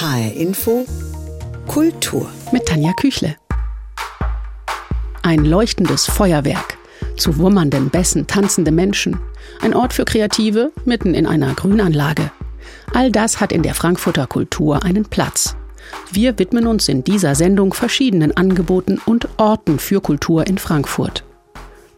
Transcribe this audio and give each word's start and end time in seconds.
HR 0.00 0.32
Info 0.32 0.86
Kultur 1.66 2.30
mit 2.52 2.66
Tanja 2.66 2.92
Küchle. 2.92 3.34
Ein 5.24 5.44
leuchtendes 5.44 6.06
Feuerwerk, 6.06 6.78
zu 7.16 7.38
wummernden 7.38 7.90
Bässen 7.90 8.28
tanzende 8.28 8.70
Menschen, 8.70 9.18
ein 9.60 9.74
Ort 9.74 9.92
für 9.92 10.04
Kreative 10.04 10.70
mitten 10.84 11.14
in 11.14 11.26
einer 11.26 11.52
Grünanlage. 11.52 12.30
All 12.94 13.10
das 13.10 13.40
hat 13.40 13.50
in 13.50 13.64
der 13.64 13.74
Frankfurter 13.74 14.28
Kultur 14.28 14.84
einen 14.84 15.04
Platz. 15.04 15.56
Wir 16.12 16.38
widmen 16.38 16.68
uns 16.68 16.88
in 16.88 17.02
dieser 17.02 17.34
Sendung 17.34 17.74
verschiedenen 17.74 18.36
Angeboten 18.36 19.00
und 19.04 19.28
Orten 19.36 19.80
für 19.80 20.00
Kultur 20.00 20.46
in 20.46 20.58
Frankfurt. 20.58 21.24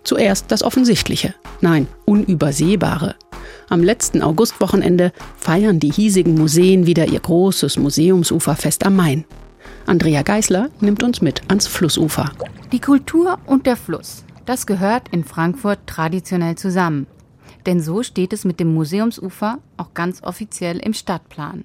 Zuerst 0.05 0.47
das 0.49 0.63
Offensichtliche, 0.63 1.35
nein, 1.61 1.87
Unübersehbare. 2.07 3.17
Am 3.71 3.85
letzten 3.85 4.21
Augustwochenende 4.21 5.13
feiern 5.37 5.79
die 5.79 5.93
hiesigen 5.93 6.35
Museen 6.35 6.87
wieder 6.87 7.07
ihr 7.07 7.21
großes 7.21 7.79
Museumsuferfest 7.79 8.85
am 8.85 8.97
Main. 8.97 9.25
Andrea 9.87 10.23
Geisler 10.23 10.71
nimmt 10.81 11.05
uns 11.05 11.23
mit 11.23 11.43
ans 11.49 11.69
Flussufer. 11.69 12.33
Die 12.73 12.81
Kultur 12.81 13.39
und 13.47 13.67
der 13.67 13.77
Fluss, 13.77 14.25
das 14.45 14.67
gehört 14.67 15.11
in 15.11 15.23
Frankfurt 15.23 15.79
traditionell 15.87 16.57
zusammen. 16.57 17.07
Denn 17.65 17.81
so 17.81 18.03
steht 18.03 18.33
es 18.33 18.45
mit 18.45 18.59
dem 18.59 18.75
Museumsufer 18.75 19.61
auch 19.77 19.95
ganz 19.95 20.25
offiziell 20.25 20.79
im 20.79 20.93
Stadtplan. 20.93 21.65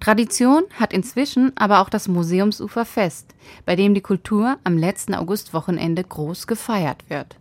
Tradition 0.00 0.64
hat 0.78 0.92
inzwischen 0.92 1.52
aber 1.56 1.80
auch 1.80 1.88
das 1.88 2.06
Museumsuferfest, 2.06 3.34
bei 3.64 3.76
dem 3.76 3.94
die 3.94 4.02
Kultur 4.02 4.58
am 4.62 4.76
letzten 4.76 5.14
Augustwochenende 5.14 6.04
groß 6.04 6.46
gefeiert 6.46 7.02
wird. 7.08 7.36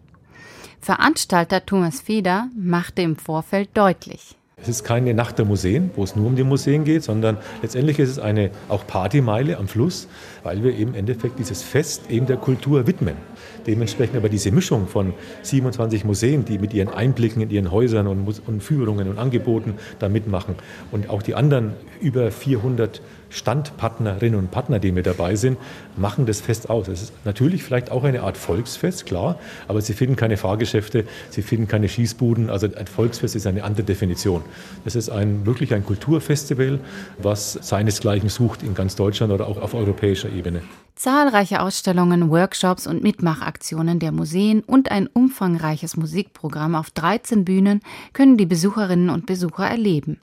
Veranstalter 0.83 1.65
Thomas 1.65 2.01
Feder 2.01 2.49
machte 2.57 3.03
im 3.03 3.15
Vorfeld 3.15 3.69
deutlich. 3.73 4.35
Es 4.57 4.67
ist 4.67 4.83
keine 4.83 5.13
Nacht 5.13 5.37
der 5.37 5.45
Museen, 5.45 5.91
wo 5.95 6.03
es 6.03 6.15
nur 6.17 6.27
um 6.27 6.35
die 6.35 6.43
Museen 6.43 6.83
geht, 6.83 7.03
sondern 7.03 7.37
letztendlich 7.61 7.99
ist 7.99 8.09
es 8.09 8.19
eine 8.19 8.51
auch 8.67 8.85
Partymeile 8.85 9.57
am 9.57 9.69
Fluss, 9.69 10.09
weil 10.43 10.61
wir 10.61 10.75
im 10.75 10.93
Endeffekt 10.93 11.39
dieses 11.39 11.63
Fest 11.63 12.09
eben 12.09 12.25
der 12.25 12.35
Kultur 12.35 12.85
widmen. 12.85 13.15
Dementsprechend 13.65 14.17
aber 14.17 14.27
diese 14.27 14.51
Mischung 14.51 14.87
von 14.87 15.13
27 15.41 16.03
Museen, 16.03 16.43
die 16.43 16.59
mit 16.59 16.73
ihren 16.73 16.89
Einblicken 16.89 17.41
in 17.41 17.49
ihren 17.49 17.71
Häusern 17.71 18.07
und, 18.07 18.41
und 18.45 18.61
Führungen 18.61 19.07
und 19.07 19.19
Angeboten 19.19 19.75
da 19.99 20.09
mitmachen 20.09 20.55
und 20.91 21.09
auch 21.09 21.21
die 21.21 21.33
anderen 21.33 21.73
über 22.01 22.29
400 22.29 23.01
Standpartnerinnen 23.33 24.37
und 24.37 24.51
Partner, 24.51 24.79
die 24.79 24.91
mit 24.91 25.05
dabei 25.05 25.35
sind, 25.35 25.57
machen 25.97 26.25
das 26.25 26.39
Fest 26.39 26.69
aus. 26.69 26.87
Es 26.87 27.01
ist 27.01 27.13
natürlich 27.25 27.63
vielleicht 27.63 27.91
auch 27.91 28.03
eine 28.03 28.21
Art 28.21 28.37
Volksfest, 28.37 29.05
klar, 29.05 29.37
aber 29.67 29.81
sie 29.81 29.93
finden 29.93 30.15
keine 30.15 30.37
Fahrgeschäfte, 30.37 31.05
sie 31.29 31.41
finden 31.41 31.67
keine 31.67 31.89
Schießbuden. 31.89 32.49
Also 32.49 32.67
ein 32.75 32.87
Volksfest 32.87 33.35
ist 33.35 33.47
eine 33.47 33.63
andere 33.63 33.83
Definition. 33.83 34.43
Es 34.85 34.95
ist 34.95 35.09
ein, 35.09 35.45
wirklich 35.45 35.73
ein 35.73 35.85
Kulturfestival, 35.85 36.79
was 37.17 37.53
seinesgleichen 37.53 38.29
sucht 38.29 38.63
in 38.63 38.75
ganz 38.75 38.95
Deutschland 38.95 39.33
oder 39.33 39.47
auch 39.47 39.57
auf 39.57 39.73
europäischer 39.73 40.29
Ebene. 40.29 40.61
Zahlreiche 40.95 41.61
Ausstellungen, 41.61 42.29
Workshops 42.29 42.85
und 42.85 43.01
Mitmachaktionen 43.01 43.97
der 43.97 44.11
Museen 44.11 44.61
und 44.61 44.91
ein 44.91 45.07
umfangreiches 45.07 45.97
Musikprogramm 45.97 46.75
auf 46.75 46.91
13 46.91 47.45
Bühnen 47.45 47.81
können 48.13 48.37
die 48.37 48.45
Besucherinnen 48.45 49.09
und 49.09 49.25
Besucher 49.25 49.65
erleben. 49.65 50.19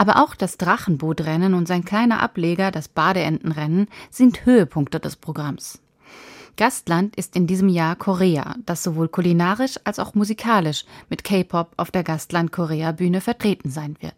Aber 0.00 0.24
auch 0.24 0.34
das 0.34 0.56
Drachenbootrennen 0.56 1.52
und 1.52 1.68
sein 1.68 1.84
kleiner 1.84 2.22
Ableger, 2.22 2.70
das 2.70 2.88
Badeentenrennen, 2.88 3.86
sind 4.10 4.46
Höhepunkte 4.46 4.98
des 4.98 5.16
Programms. 5.16 5.78
Gastland 6.56 7.16
ist 7.16 7.36
in 7.36 7.46
diesem 7.46 7.68
Jahr 7.68 7.96
Korea, 7.96 8.54
das 8.64 8.82
sowohl 8.82 9.08
kulinarisch 9.08 9.78
als 9.84 9.98
auch 9.98 10.14
musikalisch 10.14 10.86
mit 11.10 11.22
K-Pop 11.22 11.74
auf 11.76 11.90
der 11.90 12.02
Gastland 12.02 12.50
Korea 12.50 12.92
Bühne 12.92 13.20
vertreten 13.20 13.68
sein 13.68 13.94
wird. 14.00 14.14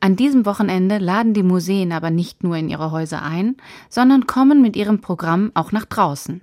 An 0.00 0.16
diesem 0.16 0.44
Wochenende 0.44 0.98
laden 0.98 1.34
die 1.34 1.44
Museen 1.44 1.92
aber 1.92 2.10
nicht 2.10 2.42
nur 2.42 2.56
in 2.56 2.68
ihre 2.68 2.90
Häuser 2.90 3.22
ein, 3.22 3.56
sondern 3.88 4.26
kommen 4.26 4.60
mit 4.60 4.74
ihrem 4.74 5.00
Programm 5.00 5.52
auch 5.54 5.70
nach 5.70 5.84
draußen. 5.84 6.40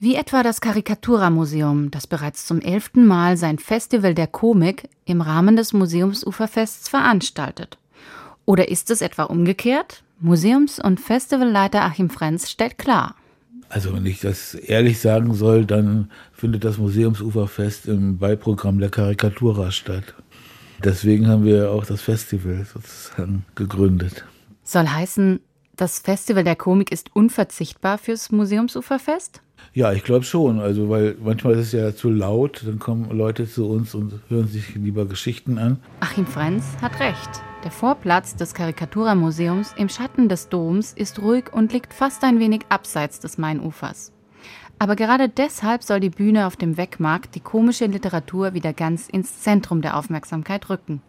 Wie 0.00 0.16
etwa 0.16 0.42
das 0.42 0.60
Karikatura-Museum, 0.60 1.92
das 1.92 2.08
bereits 2.08 2.46
zum 2.46 2.60
elften 2.60 3.06
Mal 3.06 3.36
sein 3.36 3.60
Festival 3.60 4.14
der 4.16 4.26
Komik 4.26 4.88
im 5.04 5.20
Rahmen 5.20 5.54
des 5.54 5.72
Museumsuferfests 5.72 6.88
veranstaltet. 6.88 7.78
Oder 8.48 8.70
ist 8.70 8.90
es 8.90 9.02
etwa 9.02 9.24
umgekehrt? 9.24 10.04
Museums- 10.20 10.80
und 10.82 11.00
Festivalleiter 11.00 11.82
Achim 11.82 12.08
Frenz 12.08 12.48
stellt 12.48 12.78
klar. 12.78 13.14
Also 13.68 13.92
wenn 13.92 14.06
ich 14.06 14.20
das 14.20 14.54
ehrlich 14.54 15.00
sagen 15.00 15.34
soll, 15.34 15.66
dann 15.66 16.10
findet 16.32 16.64
das 16.64 16.78
Museumsuferfest 16.78 17.84
im 17.84 18.16
Beiprogramm 18.16 18.78
der 18.78 18.88
Karikatura 18.88 19.70
statt. 19.70 20.14
Deswegen 20.82 21.28
haben 21.28 21.44
wir 21.44 21.70
auch 21.70 21.84
das 21.84 22.00
Festival 22.00 22.64
sozusagen 22.64 23.44
gegründet. 23.54 24.24
Soll 24.64 24.86
heißen, 24.88 25.40
das 25.80 26.00
Festival 26.00 26.44
der 26.44 26.56
Komik 26.56 26.92
ist 26.92 27.14
unverzichtbar 27.14 27.98
fürs 27.98 28.30
Museumsuferfest? 28.30 29.40
Ja, 29.72 29.92
ich 29.92 30.04
glaube 30.04 30.24
schon. 30.24 30.60
Also, 30.60 30.88
weil 30.88 31.16
manchmal 31.22 31.54
ist 31.54 31.66
es 31.68 31.72
ja 31.72 31.94
zu 31.94 32.10
laut, 32.10 32.62
dann 32.66 32.78
kommen 32.78 33.10
Leute 33.10 33.48
zu 33.48 33.68
uns 33.68 33.94
und 33.94 34.20
hören 34.28 34.48
sich 34.48 34.74
lieber 34.74 35.06
Geschichten 35.06 35.58
an. 35.58 35.78
Achim 36.00 36.26
Frenz 36.26 36.64
hat 36.82 36.98
recht. 37.00 37.42
Der 37.64 37.70
Vorplatz 37.70 38.36
des 38.36 38.54
Karikatura-Museums 38.54 39.74
im 39.76 39.88
Schatten 39.88 40.28
des 40.28 40.48
Doms 40.48 40.92
ist 40.92 41.20
ruhig 41.20 41.52
und 41.52 41.72
liegt 41.72 41.94
fast 41.94 42.22
ein 42.24 42.38
wenig 42.38 42.62
abseits 42.68 43.20
des 43.20 43.38
Mainufers. 43.38 44.12
Aber 44.78 44.94
gerade 44.94 45.28
deshalb 45.28 45.82
soll 45.82 46.00
die 46.00 46.10
Bühne 46.10 46.46
auf 46.46 46.56
dem 46.56 46.76
Wegmarkt 46.76 47.34
die 47.34 47.40
komische 47.40 47.86
Literatur 47.86 48.54
wieder 48.54 48.72
ganz 48.72 49.08
ins 49.08 49.40
Zentrum 49.40 49.82
der 49.82 49.96
Aufmerksamkeit 49.96 50.70
rücken. 50.70 51.02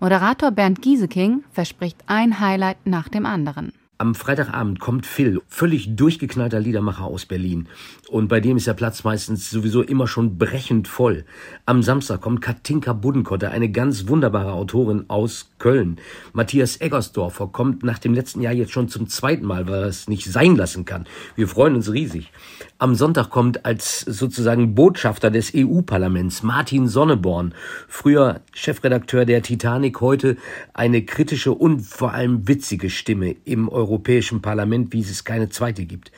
Moderator 0.00 0.50
Bernd 0.50 0.82
Gieseking 0.82 1.44
verspricht 1.50 1.98
ein 2.06 2.40
Highlight 2.40 2.86
nach 2.86 3.08
dem 3.08 3.26
anderen. 3.26 3.72
Am 3.98 4.14
Freitagabend 4.14 4.78
kommt 4.78 5.06
Phil, 5.06 5.40
völlig 5.48 5.96
durchgeknallter 5.96 6.60
Liedermacher 6.60 7.04
aus 7.04 7.24
Berlin. 7.24 7.66
Und 8.10 8.28
bei 8.28 8.40
dem 8.40 8.58
ist 8.58 8.66
der 8.66 8.74
Platz 8.74 9.04
meistens 9.04 9.48
sowieso 9.48 9.80
immer 9.80 10.06
schon 10.06 10.36
brechend 10.36 10.86
voll. 10.86 11.24
Am 11.64 11.82
Samstag 11.82 12.20
kommt 12.20 12.42
Katinka 12.42 12.92
Buddenkotter, 12.92 13.52
eine 13.52 13.70
ganz 13.70 14.06
wunderbare 14.06 14.52
Autorin 14.52 15.06
aus 15.08 15.48
Köln. 15.58 15.96
Matthias 16.34 16.78
Eggersdorfer 16.78 17.46
kommt 17.46 17.84
nach 17.84 17.98
dem 17.98 18.12
letzten 18.12 18.42
Jahr 18.42 18.52
jetzt 18.52 18.72
schon 18.72 18.90
zum 18.90 19.08
zweiten 19.08 19.46
Mal, 19.46 19.66
weil 19.66 19.84
er 19.84 19.88
es 19.88 20.08
nicht 20.08 20.30
sein 20.30 20.56
lassen 20.56 20.84
kann. 20.84 21.06
Wir 21.34 21.48
freuen 21.48 21.74
uns 21.74 21.90
riesig. 21.90 22.30
Am 22.78 22.94
Sonntag 22.94 23.30
kommt 23.30 23.64
als 23.64 24.00
sozusagen 24.00 24.74
Botschafter 24.74 25.30
des 25.30 25.52
EU-Parlaments 25.56 26.42
Martin 26.42 26.86
Sonneborn, 26.86 27.54
früher 27.88 28.42
Chefredakteur 28.52 29.24
der 29.24 29.40
Titanic, 29.40 30.02
heute 30.02 30.36
eine 30.74 31.02
kritische 31.02 31.52
und 31.52 31.80
vor 31.80 32.12
allem 32.12 32.46
witzige 32.46 32.90
Stimme 32.90 33.36
im 33.46 33.70
Europäischen 33.86 34.42
Parlament, 34.42 34.92
wie 34.92 35.00
es 35.00 35.24
keine 35.24 35.48
zweite 35.48 35.84
gibt. 35.84 36.10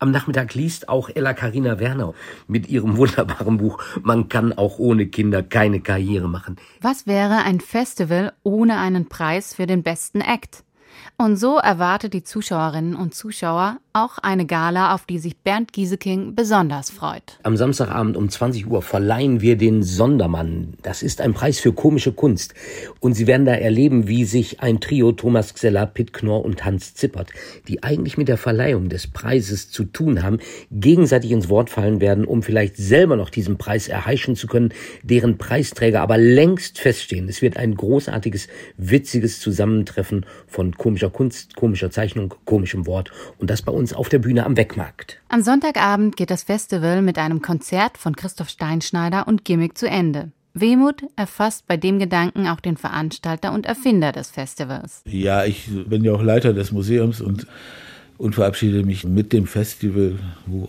Am 0.00 0.10
Nachmittag 0.10 0.54
liest 0.54 0.88
auch 0.88 1.08
Ella 1.08 1.34
Karina 1.34 1.78
Werner 1.78 2.14
mit 2.48 2.68
ihrem 2.68 2.96
wunderbaren 2.96 3.58
Buch 3.58 3.82
Man 4.02 4.28
kann 4.28 4.52
auch 4.52 4.78
ohne 4.78 5.06
Kinder 5.06 5.42
keine 5.44 5.80
Karriere 5.80 6.28
machen. 6.28 6.56
Was 6.80 7.06
wäre 7.06 7.44
ein 7.44 7.60
Festival 7.60 8.32
ohne 8.42 8.78
einen 8.78 9.08
Preis 9.08 9.54
für 9.54 9.66
den 9.66 9.84
besten 9.84 10.20
Act? 10.20 10.64
Und 11.16 11.36
so 11.36 11.58
erwartet 11.58 12.14
die 12.14 12.24
Zuschauerinnen 12.24 12.96
und 12.96 13.14
Zuschauer 13.14 13.78
auch 13.92 14.18
eine 14.18 14.46
Gala, 14.46 14.94
auf 14.94 15.04
die 15.04 15.18
sich 15.18 15.36
Bernd 15.36 15.72
Gieseking 15.72 16.34
besonders 16.34 16.90
freut. 16.90 17.38
Am 17.42 17.56
Samstagabend 17.56 18.16
um 18.16 18.28
20 18.28 18.66
Uhr 18.66 18.80
verleihen 18.82 19.40
wir 19.40 19.56
den 19.56 19.82
Sondermann. 19.82 20.74
Das 20.82 21.02
ist 21.02 21.20
ein 21.20 21.34
Preis 21.34 21.60
für 21.60 21.72
komische 21.72 22.12
Kunst. 22.12 22.54
Und 23.00 23.14
Sie 23.14 23.26
werden 23.26 23.44
da 23.44 23.52
erleben, 23.52 24.08
wie 24.08 24.24
sich 24.24 24.60
ein 24.60 24.80
Trio 24.80 25.12
Thomas 25.12 25.54
Xeller, 25.54 25.86
Pitt 25.86 26.12
Knorr 26.12 26.44
und 26.44 26.64
Hans 26.64 26.94
Zippert, 26.94 27.30
die 27.68 27.82
eigentlich 27.82 28.16
mit 28.16 28.28
der 28.28 28.38
Verleihung 28.38 28.88
des 28.88 29.06
Preises 29.06 29.70
zu 29.70 29.84
tun 29.84 30.22
haben, 30.22 30.38
gegenseitig 30.70 31.30
ins 31.30 31.48
Wort 31.48 31.68
fallen 31.68 32.00
werden, 32.00 32.24
um 32.24 32.42
vielleicht 32.42 32.76
selber 32.76 33.16
noch 33.16 33.28
diesen 33.28 33.58
Preis 33.58 33.88
erheischen 33.88 34.36
zu 34.36 34.46
können, 34.46 34.72
deren 35.02 35.36
Preisträger 35.36 36.00
aber 36.00 36.16
längst 36.16 36.78
feststehen. 36.78 37.28
Es 37.28 37.42
wird 37.42 37.58
ein 37.58 37.74
großartiges, 37.74 38.48
witziges 38.78 39.40
Zusammentreffen 39.40 40.24
von 40.46 40.76
komischer 40.92 41.08
Kunst, 41.08 41.56
komischer 41.56 41.90
Zeichnung, 41.90 42.34
komischem 42.44 42.86
Wort 42.86 43.10
und 43.38 43.48
das 43.48 43.62
bei 43.62 43.72
uns 43.72 43.94
auf 43.94 44.10
der 44.10 44.18
Bühne 44.18 44.44
am 44.44 44.58
Wegmarkt. 44.58 45.22
Am 45.30 45.40
Sonntagabend 45.40 46.18
geht 46.18 46.30
das 46.30 46.42
Festival 46.42 47.00
mit 47.00 47.16
einem 47.16 47.40
Konzert 47.40 47.96
von 47.96 48.14
Christoph 48.14 48.50
Steinschneider 48.50 49.26
und 49.26 49.46
Gimmick 49.46 49.78
zu 49.78 49.88
Ende. 49.88 50.32
Wehmut 50.52 51.02
erfasst 51.16 51.66
bei 51.66 51.78
dem 51.78 51.98
Gedanken 51.98 52.46
auch 52.46 52.60
den 52.60 52.76
Veranstalter 52.76 53.54
und 53.54 53.64
Erfinder 53.64 54.12
des 54.12 54.30
Festivals. 54.30 55.00
Ja, 55.06 55.46
ich 55.46 55.70
bin 55.86 56.04
ja 56.04 56.12
auch 56.12 56.20
Leiter 56.20 56.52
des 56.52 56.72
Museums 56.72 57.22
und, 57.22 57.46
und 58.18 58.34
verabschiede 58.34 58.84
mich 58.84 59.04
mit 59.04 59.32
dem 59.32 59.46
Festival, 59.46 60.18
wo 60.44 60.68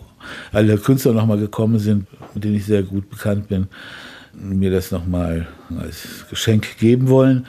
alle 0.52 0.78
Künstler 0.78 1.12
nochmal 1.12 1.38
gekommen 1.38 1.78
sind, 1.78 2.06
mit 2.32 2.44
denen 2.44 2.54
ich 2.54 2.64
sehr 2.64 2.82
gut 2.82 3.10
bekannt 3.10 3.48
bin, 3.48 3.66
mir 4.32 4.70
das 4.70 4.90
nochmal 4.90 5.48
als 5.78 6.24
Geschenk 6.30 6.78
geben 6.78 7.10
wollen. 7.10 7.44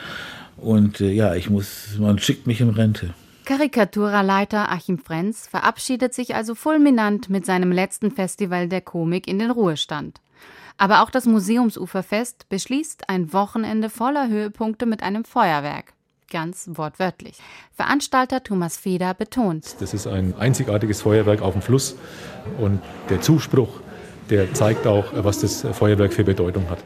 Und 0.66 1.00
äh, 1.00 1.12
ja, 1.12 1.36
ich 1.36 1.52
muss, 1.52 1.96
man 2.00 2.18
schickt 2.18 2.48
mich 2.48 2.60
in 2.60 2.72
Rente. 2.72 3.14
Karikaturaleiter 3.46 4.72
Achim 4.72 4.98
Frenz 4.98 5.46
verabschiedet 5.46 6.16
sich 6.16 6.34
also 6.34 6.56
fulminant 6.56 7.30
mit 7.30 7.46
seinem 7.46 7.72
letzten 7.72 8.10
Festival 8.10 8.68
der 8.68 8.82
Komik 8.82 9.28
in 9.28 9.38
den 9.38 9.52
Ruhestand. 9.52 10.22
Aber 10.78 11.04
auch 11.04 11.12
das 11.12 11.28
Museumsuferfest 11.28 12.50
beschließt 12.50 13.10
ein 13.10 13.32
Wochenende 13.32 13.92
voller 13.92 14.28
Höhepunkte 14.28 14.88
mit 14.88 15.04
einem 15.04 15.24
Feuerwerk. 15.24 15.94
ganz 16.32 16.68
wortwörtlich. 16.74 17.38
Veranstalter 17.76 18.44
Thomas 18.44 18.76
Feder 18.76 19.14
betont. 19.14 19.76
Das 19.80 19.94
ist 19.94 20.08
ein 20.08 20.34
einzigartiges 20.34 21.04
Feuerwerk 21.04 21.44
auf 21.44 21.54
dem 21.54 21.62
Fluss 21.62 21.96
und 22.58 22.82
der 23.10 23.22
Zuspruch, 23.22 23.82
der 24.32 24.52
zeigt 24.56 24.88
auch, 24.88 25.06
was 25.14 25.40
das 25.40 25.62
Feuerwerk 25.74 26.12
für 26.12 26.24
Bedeutung 26.24 26.68
hat. 26.72 26.80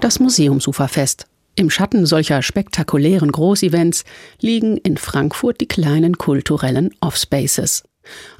Das 0.00 0.18
Museumsuferfest. 0.18 1.26
Im 1.60 1.68
Schatten 1.68 2.06
solcher 2.06 2.40
spektakulären 2.40 3.30
Großevents 3.30 4.04
liegen 4.40 4.78
in 4.78 4.96
Frankfurt 4.96 5.60
die 5.60 5.68
kleinen 5.68 6.16
kulturellen 6.16 6.94
Offspaces. 7.02 7.84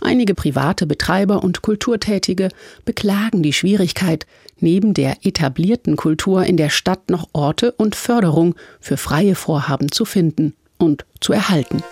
Einige 0.01 0.35
private 0.35 0.87
Betreiber 0.87 1.45
und 1.45 1.61
Kulturtätige 1.61 2.49
beklagen 2.87 3.43
die 3.43 3.53
Schwierigkeit, 3.53 4.25
neben 4.59 4.95
der 4.95 5.19
etablierten 5.23 5.97
Kultur 5.97 6.47
in 6.47 6.57
der 6.57 6.71
Stadt 6.71 7.11
noch 7.11 7.29
Orte 7.35 7.73
und 7.73 7.95
Förderung 7.95 8.55
für 8.81 8.97
freie 8.97 9.35
Vorhaben 9.35 9.93
zu 9.93 10.07
finden 10.07 10.55
und 10.79 11.05
zu 11.21 11.35
erhalten. 11.35 11.83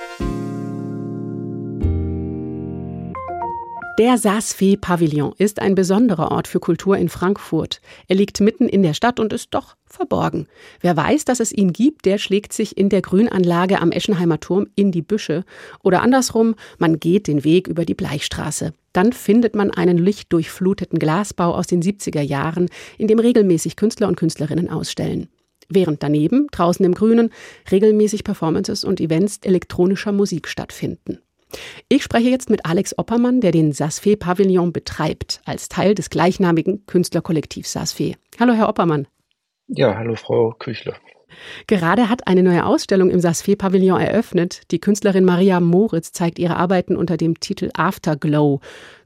Der 3.98 4.16
Saas-Fee-Pavillon 4.16 5.32
ist 5.38 5.60
ein 5.60 5.74
besonderer 5.74 6.30
Ort 6.30 6.46
für 6.46 6.60
Kultur 6.60 6.96
in 6.96 7.08
Frankfurt. 7.08 7.80
Er 8.06 8.14
liegt 8.14 8.40
mitten 8.40 8.68
in 8.68 8.84
der 8.84 8.94
Stadt 8.94 9.18
und 9.18 9.32
ist 9.32 9.52
doch 9.54 9.74
verborgen. 9.86 10.46
Wer 10.80 10.96
weiß, 10.96 11.24
dass 11.24 11.40
es 11.40 11.50
ihn 11.50 11.72
gibt, 11.72 12.04
der 12.04 12.18
schlägt 12.18 12.52
sich 12.52 12.78
in 12.78 12.90
der 12.90 13.02
Grünanlage 13.02 13.80
am 13.80 13.90
Eschenheimer 13.90 14.38
Turm 14.38 14.68
in 14.76 14.92
die 14.92 15.02
Büsche. 15.02 15.44
Oder 15.82 16.00
andersrum, 16.00 16.54
man 16.78 17.00
geht 17.00 17.26
den 17.26 17.42
Weg 17.42 17.66
über 17.66 17.84
die 17.84 17.96
Bleichstraße. 17.96 18.72
Dann 18.92 19.12
findet 19.12 19.56
man 19.56 19.72
einen 19.72 19.98
lichtdurchfluteten 19.98 21.00
Glasbau 21.00 21.52
aus 21.52 21.66
den 21.66 21.82
70er 21.82 22.22
Jahren, 22.22 22.68
in 22.98 23.08
dem 23.08 23.18
regelmäßig 23.18 23.74
Künstler 23.74 24.06
und 24.06 24.14
Künstlerinnen 24.14 24.70
ausstellen. 24.70 25.26
Während 25.68 26.04
daneben, 26.04 26.46
draußen 26.52 26.86
im 26.86 26.94
Grünen, 26.94 27.30
regelmäßig 27.68 28.22
Performances 28.22 28.84
und 28.84 29.00
Events 29.00 29.38
elektronischer 29.42 30.12
Musik 30.12 30.46
stattfinden. 30.46 31.18
Ich 31.88 32.02
spreche 32.02 32.28
jetzt 32.28 32.50
mit 32.50 32.66
Alex 32.66 32.96
Oppermann, 32.98 33.40
der 33.40 33.52
den 33.52 33.72
Sasfe 33.72 34.16
Pavillon 34.16 34.72
betreibt, 34.72 35.40
als 35.44 35.68
Teil 35.68 35.94
des 35.94 36.10
gleichnamigen 36.10 36.84
Künstlerkollektivs 36.86 37.72
Sasfe. 37.72 38.14
Hallo, 38.38 38.52
Herr 38.52 38.68
Oppermann. 38.68 39.06
Ja, 39.68 39.96
hallo, 39.96 40.14
Frau 40.14 40.54
Küchler. 40.58 40.96
Gerade 41.66 42.08
hat 42.08 42.26
eine 42.26 42.42
neue 42.42 42.64
Ausstellung 42.64 43.10
im 43.10 43.20
Sasfe 43.20 43.56
Pavillon 43.56 44.00
eröffnet. 44.00 44.62
Die 44.70 44.80
Künstlerin 44.80 45.24
Maria 45.24 45.60
Moritz 45.60 46.12
zeigt 46.12 46.38
ihre 46.38 46.56
Arbeiten 46.56 46.96
unter 46.96 47.16
dem 47.16 47.38
Titel 47.38 47.70
Afterglow. 47.74 48.60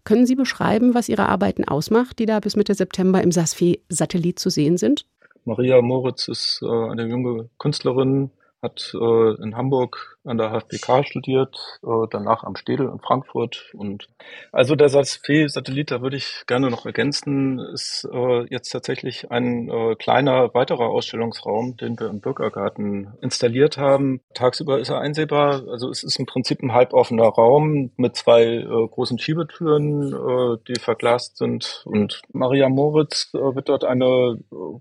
Können 0.05 0.27
Sie 0.27 0.35
beschreiben, 0.35 0.95
was 0.95 1.09
Ihre 1.09 1.29
Arbeiten 1.29 1.65
ausmacht, 1.65 2.19
die 2.19 2.27
da 2.27 2.41
bis 2.41 2.57
Mitte 2.57 2.75
September 2.75 3.23
im 3.23 3.33
Sasfe 3.33 3.79
Satellit 3.89 4.39
zu 4.39 4.51
sehen 4.51 4.77
sind? 4.77 5.07
Maria 5.45 5.81
Moritz 5.83 6.29
ist 6.29 6.61
äh, 6.63 6.67
eine 6.67 7.07
junge 7.07 7.49
Künstlerin, 7.59 8.31
hat 8.63 8.93
äh, 8.95 9.43
in 9.43 9.57
Hamburg 9.57 10.19
an 10.25 10.39
der 10.39 10.51
HFBK 10.51 11.05
studiert, 11.05 11.57
äh, 11.83 12.07
danach 12.11 12.45
am 12.45 12.55
Städel 12.55 12.89
in 12.89 13.01
Frankfurt. 13.01 13.73
Und 13.75 14.09
also 14.53 14.77
der 14.77 14.89
SASFE-Satellit, 14.89 15.91
da 15.91 16.01
würde 16.01 16.17
ich 16.17 16.45
gerne 16.47 16.71
noch 16.71 16.87
ergänzen, 16.87 17.59
ist 17.59 18.09
äh, 18.13 18.45
jetzt 18.45 18.71
tatsächlich 18.71 19.31
ein 19.33 19.69
äh, 19.69 19.97
kleiner 19.97 20.55
weiterer 20.55 20.87
Ausstellungsraum, 20.91 21.77
den 21.77 21.99
wir 21.99 22.09
im 22.09 22.21
Bürgergarten 22.21 23.15
installiert 23.21 23.79
haben. 23.79 24.21
Tagsüber 24.35 24.79
ist 24.79 24.91
er 24.91 25.01
einsehbar. 25.01 25.65
Also 25.69 25.91
es 25.91 26.05
ist 26.05 26.21
im 26.21 26.27
Prinzip 26.27 26.63
ein 26.63 26.73
halboffener 26.73 27.29
Raum 27.29 27.91
mit 27.97 28.15
zwei 28.15 28.45
äh, 28.45 28.65
großen 28.65 29.19
Schiebetüren, 29.19 30.13
äh, 30.13 30.59
die 30.69 30.79
verglast 30.79 31.37
sind. 31.37 31.83
Und 31.85 32.23
Maria 32.33 32.69
Moritz 32.69 33.31
äh, 33.35 33.39
wird 33.39 33.69
dort 33.69 33.85
eine 33.85 34.39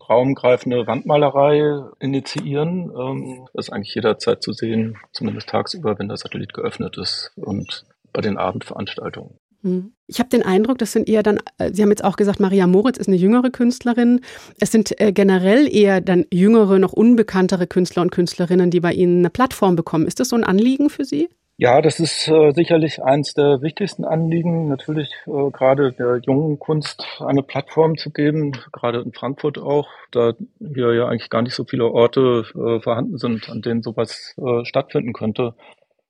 raumgreifende 0.09 0.87
Wandmalerei 0.87 1.83
initiieren. 1.99 2.91
Ähm, 2.95 3.47
das 3.53 3.67
ist 3.67 3.73
eigentlich 3.73 3.95
jederzeit 3.95 4.41
zu 4.43 4.53
sehen, 4.53 4.97
zumindest 5.11 5.49
tagsüber, 5.49 5.97
wenn 5.99 6.07
der 6.07 6.17
Satellit 6.17 6.53
geöffnet 6.53 6.97
ist 6.97 7.31
und 7.35 7.85
bei 8.13 8.21
den 8.21 8.37
Abendveranstaltungen. 8.37 9.39
Hm. 9.63 9.93
Ich 10.07 10.19
habe 10.19 10.29
den 10.29 10.43
Eindruck, 10.43 10.79
das 10.79 10.91
sind 10.91 11.07
eher 11.07 11.23
dann, 11.23 11.39
äh, 11.57 11.71
Sie 11.71 11.81
haben 11.83 11.89
jetzt 11.89 12.03
auch 12.03 12.15
gesagt, 12.15 12.39
Maria 12.39 12.65
Moritz 12.67 12.97
ist 12.97 13.07
eine 13.07 13.17
jüngere 13.17 13.51
Künstlerin. 13.51 14.21
Es 14.59 14.71
sind 14.71 14.99
äh, 14.99 15.11
generell 15.11 15.73
eher 15.73 16.01
dann 16.01 16.25
jüngere, 16.31 16.79
noch 16.79 16.93
unbekanntere 16.93 17.67
Künstler 17.67 18.01
und 18.01 18.11
Künstlerinnen, 18.11 18.71
die 18.71 18.79
bei 18.79 18.93
Ihnen 18.93 19.19
eine 19.19 19.29
Plattform 19.29 19.75
bekommen. 19.75 20.07
Ist 20.07 20.19
das 20.19 20.29
so 20.29 20.35
ein 20.35 20.43
Anliegen 20.43 20.89
für 20.89 21.05
Sie? 21.05 21.29
Ja, 21.57 21.81
das 21.81 21.99
ist 21.99 22.27
äh, 22.27 22.51
sicherlich 22.53 23.03
eins 23.03 23.33
der 23.35 23.61
wichtigsten 23.61 24.03
Anliegen, 24.03 24.67
natürlich 24.67 25.11
äh, 25.27 25.51
gerade 25.51 25.91
der 25.93 26.17
jungen 26.25 26.57
Kunst 26.57 27.05
eine 27.19 27.43
Plattform 27.43 27.97
zu 27.97 28.09
geben, 28.09 28.53
gerade 28.71 29.01
in 29.01 29.13
Frankfurt 29.13 29.59
auch, 29.59 29.87
da 30.11 30.33
hier 30.59 30.93
ja 30.95 31.07
eigentlich 31.07 31.29
gar 31.29 31.43
nicht 31.43 31.53
so 31.53 31.63
viele 31.63 31.91
Orte 31.91 32.45
äh, 32.55 32.81
vorhanden 32.81 33.17
sind, 33.19 33.47
an 33.49 33.61
denen 33.61 33.83
sowas 33.83 34.35
äh, 34.37 34.65
stattfinden 34.65 35.13
könnte. 35.13 35.53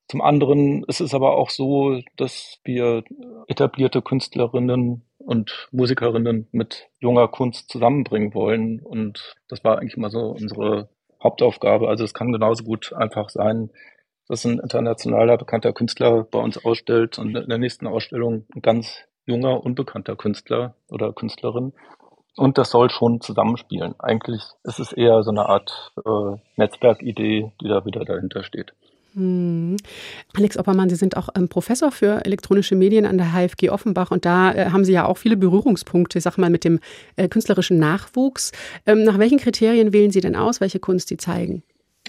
Zum 0.08 0.22
anderen 0.22 0.84
ist 0.88 1.02
es 1.02 1.14
aber 1.14 1.36
auch 1.38 1.50
so, 1.50 2.00
dass 2.16 2.60
wir 2.64 3.04
etablierte 3.48 4.02
Künstlerinnen 4.02 5.04
und 5.20 5.68
Musikerinnen 5.72 6.48
mit 6.52 6.88
junger 7.00 7.28
Kunst 7.28 7.70
zusammenbringen 7.70 8.34
wollen. 8.34 8.80
Und 8.82 9.36
das 9.50 9.64
war 9.64 9.80
eigentlich 9.80 9.98
immer 9.98 10.10
so 10.10 10.20
unsere 10.32 10.90
Hauptaufgabe. 11.22 11.88
Also 11.90 12.04
es 12.06 12.14
kann 12.14 12.32
genauso 12.32 12.64
gut 12.64 12.94
einfach 12.94 13.30
sein, 13.30 13.70
dass 14.28 14.46
ein 14.46 14.60
internationaler 14.60 15.38
bekannter 15.38 15.74
Künstler 15.74 16.24
bei 16.24 16.40
uns 16.40 16.64
ausstellt 16.64 17.20
und 17.20 17.36
in 17.36 17.50
der 17.50 17.58
nächsten 17.58 17.88
Ausstellung 17.88 18.46
ein 18.56 18.62
ganz 18.62 19.00
junger, 19.26 19.64
unbekannter 19.64 20.16
Künstler 20.16 20.76
oder 20.90 21.14
Künstlerin. 21.14 21.74
Und 22.38 22.58
das 22.58 22.72
soll 22.72 22.90
schon 22.90 23.20
zusammenspielen. 23.20 23.96
Eigentlich 24.00 24.42
ist 24.64 24.80
es 24.80 24.94
eher 24.94 25.22
so 25.24 25.32
eine 25.32 25.48
Art 25.48 25.92
äh, 26.06 26.38
Netzwerkidee, 26.56 27.52
die 27.62 27.68
da 27.68 27.86
wieder 27.86 28.06
dahinter 28.06 28.44
steht. 28.44 28.74
Hm. 29.14 29.76
Alex 30.34 30.58
Oppermann, 30.58 30.90
Sie 30.90 30.96
sind 30.96 31.18
auch 31.18 31.28
ähm, 31.36 31.50
Professor 31.50 31.92
für 31.92 32.24
elektronische 32.26 32.76
Medien 32.76 33.06
an 33.06 33.18
der 33.18 33.34
HFG 33.34 33.70
Offenbach 33.70 34.12
und 34.12 34.24
da 34.24 34.54
äh, 34.54 34.70
haben 34.70 34.86
Sie 34.86 34.94
ja 34.94 35.06
auch 35.06 35.18
viele 35.18 35.36
Berührungspunkte, 35.36 36.20
ich 36.20 36.24
sag 36.24 36.38
mal, 36.38 36.50
mit 36.50 36.64
dem 36.64 36.80
äh, 37.18 37.28
künstlerischen 37.28 37.78
Nachwuchs. 37.78 38.54
Ähm, 38.86 39.04
nach 39.04 39.20
welchen 39.20 39.38
Kriterien 39.38 39.92
wählen 39.92 40.12
Sie 40.12 40.22
denn 40.22 40.38
aus, 40.38 40.62
welche 40.62 40.80
Kunst 40.80 41.10
Sie 41.10 41.18
zeigen? 41.18 41.64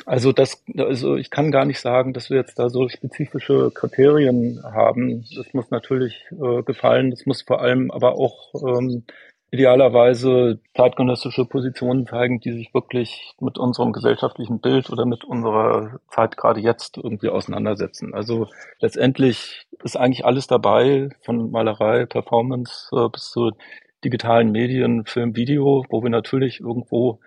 Also 0.07 0.33
das, 0.33 0.65
also 0.77 1.17
ich 1.17 1.31
kann 1.31 1.51
gar 1.51 1.65
nicht 1.65 1.81
sagen, 1.81 2.13
dass 2.13 2.31
wir 2.31 2.39
jetzt 2.39 2.59
da 2.59 2.69
so 2.71 2.89
spezifische 2.89 3.71
Kriterien 3.73 4.63
haben. 4.65 5.25
Das 5.37 5.53
muss 5.53 5.71
natürlich 5.71 6.25
äh, 6.33 6.63
gefallen. 6.63 7.11
Das 7.11 7.27
muss 7.27 7.43
vor 7.43 7.61
allem 7.61 7.91
aber 7.91 8.15
auch 8.15 8.55
ähm, 8.55 9.05
idealerweise 9.53 10.61
zeitgenössische 10.75 11.45
Positionen 11.45 12.07
zeigen, 12.07 12.41
die 12.41 12.53
sich 12.53 12.73
wirklich 12.73 13.35
mit 13.39 13.59
unserem 13.59 13.93
gesellschaftlichen 13.93 14.61
Bild 14.61 14.89
oder 14.89 15.05
mit 15.05 15.25
unserer 15.25 16.01
Zeit 16.09 16.39
gerade 16.39 16.61
jetzt 16.61 16.97
irgendwie 16.97 17.29
auseinandersetzen. 17.29 18.15
Also 18.15 18.49
letztendlich 18.81 19.67
ist 19.85 19.97
eigentlich 19.97 20.25
alles 20.25 20.47
dabei, 20.47 21.11
von 21.21 21.51
Malerei, 21.51 22.07
Performance 22.07 22.89
äh, 22.93 23.09
bis 23.11 23.31
zu 23.31 23.51
digitalen 24.05 24.53
Medien, 24.53 25.05
Film, 25.05 25.37
Video, 25.37 25.85
wo 25.91 26.03
wir 26.03 26.11
natürlich 26.11 26.61
irgendwo 26.61 27.21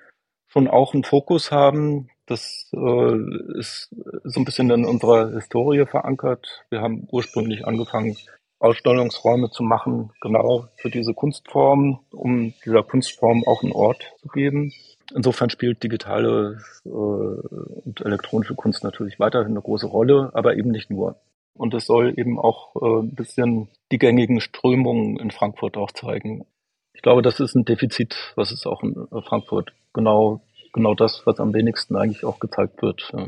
schon 0.47 0.67
auch 0.67 0.95
einen 0.95 1.03
Fokus 1.03 1.51
haben, 1.51 2.09
das 2.25 2.69
äh, 2.73 3.59
ist 3.59 3.89
so 4.23 4.39
ein 4.39 4.45
bisschen 4.45 4.69
in 4.69 4.85
unserer 4.85 5.31
Historie 5.31 5.85
verankert. 5.85 6.65
Wir 6.69 6.81
haben 6.81 7.07
ursprünglich 7.11 7.65
angefangen, 7.65 8.17
Ausstellungsräume 8.59 9.51
zu 9.51 9.63
machen, 9.63 10.11
genau 10.21 10.67
für 10.77 10.89
diese 10.89 11.13
Kunstform, 11.13 11.99
um 12.11 12.53
dieser 12.65 12.83
Kunstform 12.83 13.43
auch 13.45 13.63
einen 13.63 13.73
Ort 13.73 14.13
zu 14.21 14.29
geben. 14.29 14.73
Insofern 15.13 15.49
spielt 15.49 15.83
digitale 15.83 16.59
äh, 16.85 16.89
und 16.89 18.01
elektronische 18.03 18.55
Kunst 18.55 18.83
natürlich 18.83 19.19
weiterhin 19.19 19.51
eine 19.51 19.61
große 19.61 19.87
Rolle, 19.87 20.31
aber 20.33 20.55
eben 20.55 20.71
nicht 20.71 20.89
nur. 20.89 21.17
Und 21.53 21.73
es 21.73 21.85
soll 21.85 22.17
eben 22.17 22.39
auch 22.39 22.75
äh, 22.75 23.03
ein 23.03 23.13
bisschen 23.13 23.69
die 23.91 23.99
gängigen 23.99 24.41
Strömungen 24.41 25.17
in 25.17 25.31
Frankfurt 25.31 25.77
auch 25.77 25.91
zeigen. 25.91 26.45
Ich 26.93 27.01
glaube, 27.01 27.21
das 27.21 27.39
ist 27.39 27.55
ein 27.55 27.65
Defizit, 27.65 28.33
was 28.35 28.51
es 28.51 28.65
auch 28.65 28.81
in 28.81 28.95
Frankfurt 29.25 29.73
genau 29.93 30.41
genau 30.75 30.93
das, 30.93 31.23
was 31.25 31.39
am 31.39 31.55
wenigsten 31.55 31.95
eigentlich 31.95 32.23
auch 32.23 32.39
gezeigt 32.39 32.83
wird. 32.83 33.09
Ja. 33.11 33.27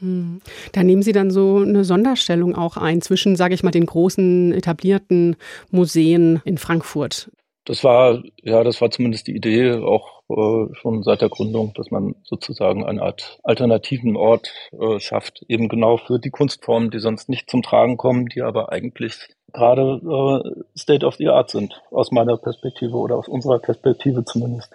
Hm. 0.00 0.40
Da 0.72 0.82
nehmen 0.82 1.02
Sie 1.02 1.12
dann 1.12 1.30
so 1.30 1.58
eine 1.58 1.84
Sonderstellung 1.84 2.56
auch 2.56 2.76
ein 2.76 3.00
zwischen, 3.00 3.36
sage 3.36 3.54
ich 3.54 3.62
mal, 3.62 3.70
den 3.70 3.86
großen 3.86 4.52
etablierten 4.52 5.36
Museen 5.70 6.40
in 6.44 6.58
Frankfurt. 6.58 7.30
Das 7.64 7.84
war, 7.84 8.22
ja, 8.42 8.64
das 8.64 8.80
war 8.80 8.90
zumindest 8.90 9.26
die 9.26 9.36
Idee 9.36 9.72
auch 9.72 10.22
äh, 10.30 10.74
schon 10.74 11.02
seit 11.02 11.20
der 11.20 11.28
Gründung, 11.28 11.74
dass 11.74 11.90
man 11.90 12.14
sozusagen 12.24 12.86
eine 12.86 13.02
Art 13.02 13.38
alternativen 13.42 14.16
Ort 14.16 14.50
äh, 14.72 14.98
schafft, 15.00 15.44
eben 15.48 15.68
genau 15.68 15.98
für 15.98 16.18
die 16.18 16.30
Kunstformen, 16.30 16.90
die 16.90 16.98
sonst 16.98 17.28
nicht 17.28 17.50
zum 17.50 17.62
Tragen 17.62 17.98
kommen, 17.98 18.26
die 18.26 18.40
aber 18.40 18.72
eigentlich 18.72 19.28
gerade 19.52 20.00
äh, 20.02 20.78
State 20.78 21.04
of 21.04 21.16
the 21.16 21.28
Art 21.28 21.50
sind, 21.50 21.82
aus 21.90 22.10
meiner 22.10 22.36
Perspektive 22.38 22.96
oder 22.96 23.16
aus 23.16 23.28
unserer 23.28 23.58
Perspektive 23.58 24.24
zumindest. 24.24 24.70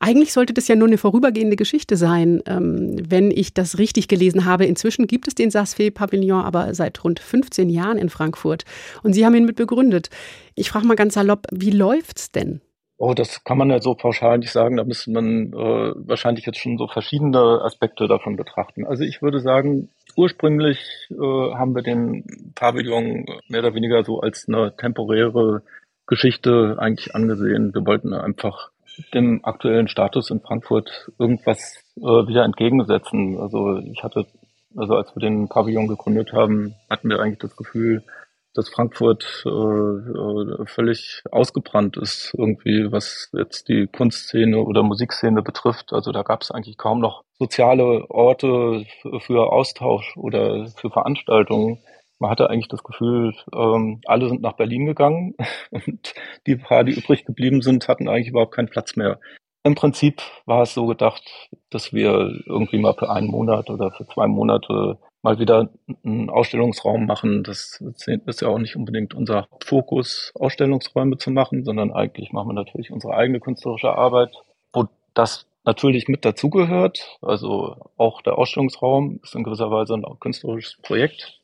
Eigentlich 0.00 0.32
sollte 0.32 0.52
das 0.52 0.68
ja 0.68 0.76
nur 0.76 0.88
eine 0.88 0.98
vorübergehende 0.98 1.56
Geschichte 1.56 1.96
sein, 1.96 2.42
ähm, 2.46 2.96
wenn 3.08 3.30
ich 3.30 3.54
das 3.54 3.78
richtig 3.78 4.08
gelesen 4.08 4.44
habe. 4.44 4.66
Inzwischen 4.66 5.06
gibt 5.06 5.28
es 5.28 5.34
den 5.34 5.50
Sasfe-Pavillon 5.50 6.42
aber 6.44 6.74
seit 6.74 7.02
rund 7.04 7.20
15 7.20 7.68
Jahren 7.68 7.98
in 7.98 8.10
Frankfurt. 8.10 8.64
Und 9.02 9.12
Sie 9.12 9.24
haben 9.24 9.34
ihn 9.34 9.44
mit 9.44 9.56
begründet. 9.56 10.10
Ich 10.54 10.70
frage 10.70 10.86
mal 10.86 10.96
ganz 10.96 11.14
salopp, 11.14 11.46
wie 11.50 11.70
läuft's 11.70 12.32
denn? 12.32 12.60
Oh, 13.04 13.14
das 13.14 13.42
kann 13.42 13.58
man 13.58 13.68
ja 13.68 13.80
so 13.80 13.96
pauschal 13.96 14.38
nicht 14.38 14.52
sagen. 14.52 14.76
Da 14.76 14.84
müsste 14.84 15.10
man 15.10 15.52
äh, 15.52 15.92
wahrscheinlich 15.96 16.46
jetzt 16.46 16.58
schon 16.58 16.78
so 16.78 16.86
verschiedene 16.86 17.60
Aspekte 17.62 18.06
davon 18.06 18.36
betrachten. 18.36 18.86
Also 18.86 19.02
ich 19.02 19.22
würde 19.22 19.40
sagen, 19.40 19.88
ursprünglich 20.16 20.78
äh, 21.10 21.14
haben 21.16 21.74
wir 21.74 21.82
den 21.82 22.52
Pavillon 22.54 23.26
mehr 23.48 23.60
oder 23.60 23.74
weniger 23.74 24.04
so 24.04 24.20
als 24.20 24.46
eine 24.46 24.76
temporäre 24.76 25.62
Geschichte 26.06 26.76
eigentlich 26.78 27.14
angesehen. 27.14 27.74
Wir 27.74 27.84
wollten 27.86 28.14
einfach 28.14 28.70
dem 29.14 29.44
aktuellen 29.44 29.88
Status 29.88 30.30
in 30.30 30.40
Frankfurt 30.40 31.10
irgendwas 31.18 31.82
äh, 31.96 32.00
wieder 32.02 32.44
entgegensetzen. 32.44 33.38
Also 33.38 33.78
ich 33.78 34.02
hatte, 34.02 34.26
also 34.76 34.94
als 34.94 35.14
wir 35.14 35.20
den 35.20 35.48
Pavillon 35.48 35.88
gegründet 35.88 36.32
haben, 36.32 36.74
hatten 36.88 37.08
wir 37.08 37.20
eigentlich 37.20 37.38
das 37.38 37.56
Gefühl, 37.56 38.02
dass 38.54 38.68
Frankfurt 38.68 39.44
äh, 39.46 39.48
äh, 39.48 40.66
völlig 40.66 41.22
ausgebrannt 41.30 41.96
ist, 41.96 42.34
irgendwie, 42.36 42.92
was 42.92 43.30
jetzt 43.32 43.68
die 43.68 43.86
Kunstszene 43.86 44.58
oder 44.58 44.82
Musikszene 44.82 45.42
betrifft. 45.42 45.92
Also 45.92 46.12
da 46.12 46.22
gab 46.22 46.42
es 46.42 46.50
eigentlich 46.50 46.76
kaum 46.76 47.00
noch 47.00 47.24
soziale 47.38 48.10
Orte 48.10 48.84
für 49.20 49.50
Austausch 49.52 50.16
oder 50.16 50.66
für 50.66 50.90
Veranstaltungen. 50.90 51.78
Man 52.18 52.30
hatte 52.30 52.50
eigentlich 52.50 52.68
das 52.68 52.84
Gefühl, 52.84 53.34
ähm, 53.54 54.00
alle 54.06 54.28
sind 54.28 54.42
nach 54.42 54.54
Berlin 54.54 54.86
gegangen 54.86 55.34
und 55.70 56.14
die 56.46 56.56
paar, 56.56 56.84
die 56.84 56.92
übrig 56.92 57.24
geblieben 57.24 57.62
sind, 57.62 57.88
hatten 57.88 58.08
eigentlich 58.08 58.28
überhaupt 58.28 58.54
keinen 58.54 58.68
Platz 58.68 58.96
mehr. 58.96 59.18
Im 59.64 59.74
Prinzip 59.74 60.22
war 60.44 60.62
es 60.62 60.74
so 60.74 60.86
gedacht, 60.86 61.22
dass 61.70 61.92
wir 61.92 62.32
irgendwie 62.46 62.78
mal 62.78 62.94
für 62.94 63.10
einen 63.10 63.28
Monat 63.28 63.70
oder 63.70 63.92
für 63.92 64.06
zwei 64.06 64.26
Monate 64.26 64.98
mal 65.22 65.38
wieder 65.38 65.70
einen 66.04 66.30
Ausstellungsraum 66.30 67.06
machen. 67.06 67.44
Das 67.44 67.80
ist 68.26 68.40
ja 68.40 68.48
auch 68.48 68.58
nicht 68.58 68.74
unbedingt 68.76 69.14
unser 69.14 69.46
Fokus, 69.64 70.32
Ausstellungsräume 70.34 71.16
zu 71.16 71.30
machen, 71.30 71.64
sondern 71.64 71.92
eigentlich 71.92 72.32
machen 72.32 72.48
wir 72.48 72.54
natürlich 72.54 72.90
unsere 72.90 73.14
eigene 73.14 73.38
künstlerische 73.38 73.92
Arbeit, 73.92 74.34
wo 74.72 74.88
das 75.14 75.46
natürlich 75.64 76.08
mit 76.08 76.24
dazugehört. 76.24 77.18
Also 77.22 77.76
auch 77.96 78.20
der 78.22 78.38
Ausstellungsraum 78.38 79.20
ist 79.22 79.36
in 79.36 79.44
gewisser 79.44 79.70
Weise 79.70 79.94
ein 79.94 80.04
künstlerisches 80.18 80.76
Projekt. 80.82 81.40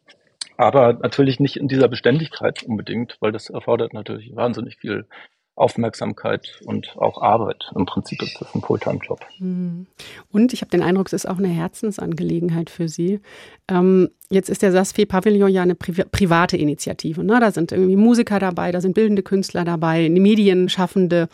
Aber 0.59 0.93
natürlich 0.93 1.39
nicht 1.39 1.57
in 1.57 1.69
dieser 1.69 1.89
Beständigkeit 1.89 2.65
unbedingt, 2.65 3.17
weil 3.21 3.31
das 3.31 3.49
erfordert 3.49 3.95
natürlich 3.95 4.35
wahnsinnig 4.35 4.77
viel 4.77 5.07
Aufmerksamkeit 5.55 6.61
und 6.65 6.97
auch 6.97 7.23
Arbeit. 7.23 7.71
Im 7.75 7.87
Prinzip 7.87 8.23
ist 8.23 8.41
das 8.41 8.55
ein 8.55 8.61
Fulltime-Job. 8.61 9.21
Hm. 9.39 9.87
Und 10.31 10.53
ich 10.53 10.61
habe 10.61 10.71
den 10.71 10.83
Eindruck, 10.83 11.07
es 11.07 11.13
ist 11.13 11.29
auch 11.29 11.39
eine 11.39 11.49
Herzensangelegenheit 11.49 12.71
für 12.71 12.89
Sie. 12.89 13.21
Ähm, 13.69 14.11
jetzt 14.31 14.51
ist 14.51 14.63
der 14.63 14.73
Sasfi 14.73 15.07
Pavillon 15.07 15.49
ja 15.49 15.63
eine 15.63 15.77
Pri 15.77 15.93
private 15.93 16.57
Initiative. 16.57 17.23
Ne? 17.23 17.39
Da 17.41 17.53
sind 17.53 17.73
irgendwie 17.73 17.97
Musiker 17.97 18.39
dabei, 18.41 18.73
da 18.73 18.81
sind 18.81 18.95
bildende 18.95 19.23
Künstler 19.23 19.65
dabei, 19.65 20.09
Medienschaffende, 20.09 21.29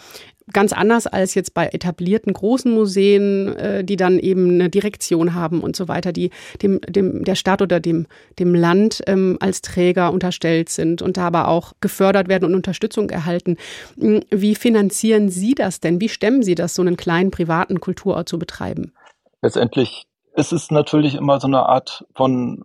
ganz 0.53 0.73
anders 0.73 1.07
als 1.07 1.35
jetzt 1.35 1.55
bei 1.55 1.69
etablierten 1.69 2.33
großen 2.33 2.73
Museen, 2.73 3.57
äh, 3.57 3.85
die 3.85 3.97
dann 3.97 4.19
eben 4.19 4.51
eine 4.51 4.69
Direktion 4.69 5.35
haben 5.35 5.61
und 5.61 5.77
so 5.77 5.89
weiter, 5.89 6.13
die 6.13 6.31
dem, 6.63 6.81
dem 6.83 7.25
der 7.25 7.35
Stadt 7.35 7.63
oder 7.63 7.81
dem, 7.81 8.07
dem 8.39 8.55
Land 8.55 9.03
ähm, 9.07 9.37
als 9.41 9.63
Träger 9.63 10.13
unterstellt 10.13 10.69
sind 10.69 11.03
und 11.03 11.17
da 11.17 11.27
aber 11.27 11.49
auch 11.49 11.73
gefördert 11.81 12.29
werden 12.29 12.45
und 12.45 12.55
Unterstützung 12.55 13.11
erhalten. 13.11 13.57
Hm, 13.99 14.23
wie 14.31 14.55
finanzieren 14.55 15.29
Sie 15.29 15.55
das 15.55 15.81
denn? 15.81 16.01
Wie 16.01 16.09
stemmen 16.09 16.43
Sie 16.43 16.55
das, 16.55 16.75
so 16.75 16.83
einen 16.83 16.97
kleinen 16.97 17.31
privaten 17.31 17.81
Kulturort 17.81 18.29
zu 18.29 18.39
betreiben? 18.39 18.93
Letztendlich 19.41 20.07
ist 20.35 20.53
es 20.53 20.71
natürlich 20.71 21.15
immer 21.15 21.41
so 21.41 21.47
eine 21.47 21.67
Art 21.67 22.05
von 22.15 22.65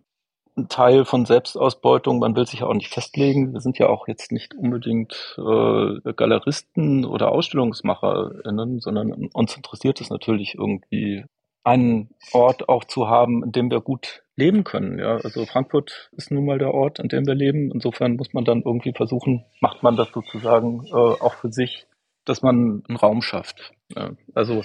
Teil 0.68 1.06
von 1.06 1.26
Selbstausbeutung. 1.26 2.20
Man 2.20 2.36
will 2.36 2.46
sich 2.46 2.64
auch 2.64 2.74
nicht 2.74 2.94
festlegen. 2.94 3.54
Wir 3.54 3.62
sind 3.62 3.78
ja 3.78 3.88
auch 3.88 4.08
jetzt 4.08 4.32
nicht 4.32 4.54
unbedingt 4.56 5.38
äh, 5.38 6.14
Galeristen 6.14 7.06
oder 7.06 7.32
AusstellungsmacherInnen, 7.32 8.80
sondern 8.80 9.30
uns 9.34 9.56
interessiert 9.56 10.02
es 10.02 10.10
natürlich 10.10 10.56
irgendwie, 10.56 11.24
einen 11.64 12.10
Ort 12.32 12.70
auch 12.70 12.84
zu 12.86 13.08
haben, 13.10 13.44
in 13.44 13.52
dem 13.52 13.70
wir 13.70 13.82
gut 13.82 14.24
leben 14.36 14.64
können. 14.64 14.98
Ja, 14.98 15.18
also 15.18 15.46
Frankfurt 15.46 16.10
ist 16.14 16.32
nun 16.32 16.46
mal 16.46 16.58
der 16.58 16.74
Ort, 16.74 17.00
an 17.00 17.10
dem 17.10 17.28
wir 17.28 17.36
leben. 17.36 17.72
Insofern 17.72 18.16
muss 18.16 18.34
man 18.34 18.46
dann 18.46 18.64
irgendwie 18.64 18.94
versuchen, 18.94 19.46
macht 19.60 19.84
man 19.84 19.96
das 19.96 20.10
sozusagen 20.12 20.86
äh, 20.88 20.94
auch 20.94 21.36
für 21.36 21.52
sich, 21.52 21.86
dass 22.26 22.42
man 22.42 22.84
einen 22.88 22.98
Raum 22.98 23.22
schafft. 23.22 23.74
Ja, 23.96 24.12
also 24.34 24.64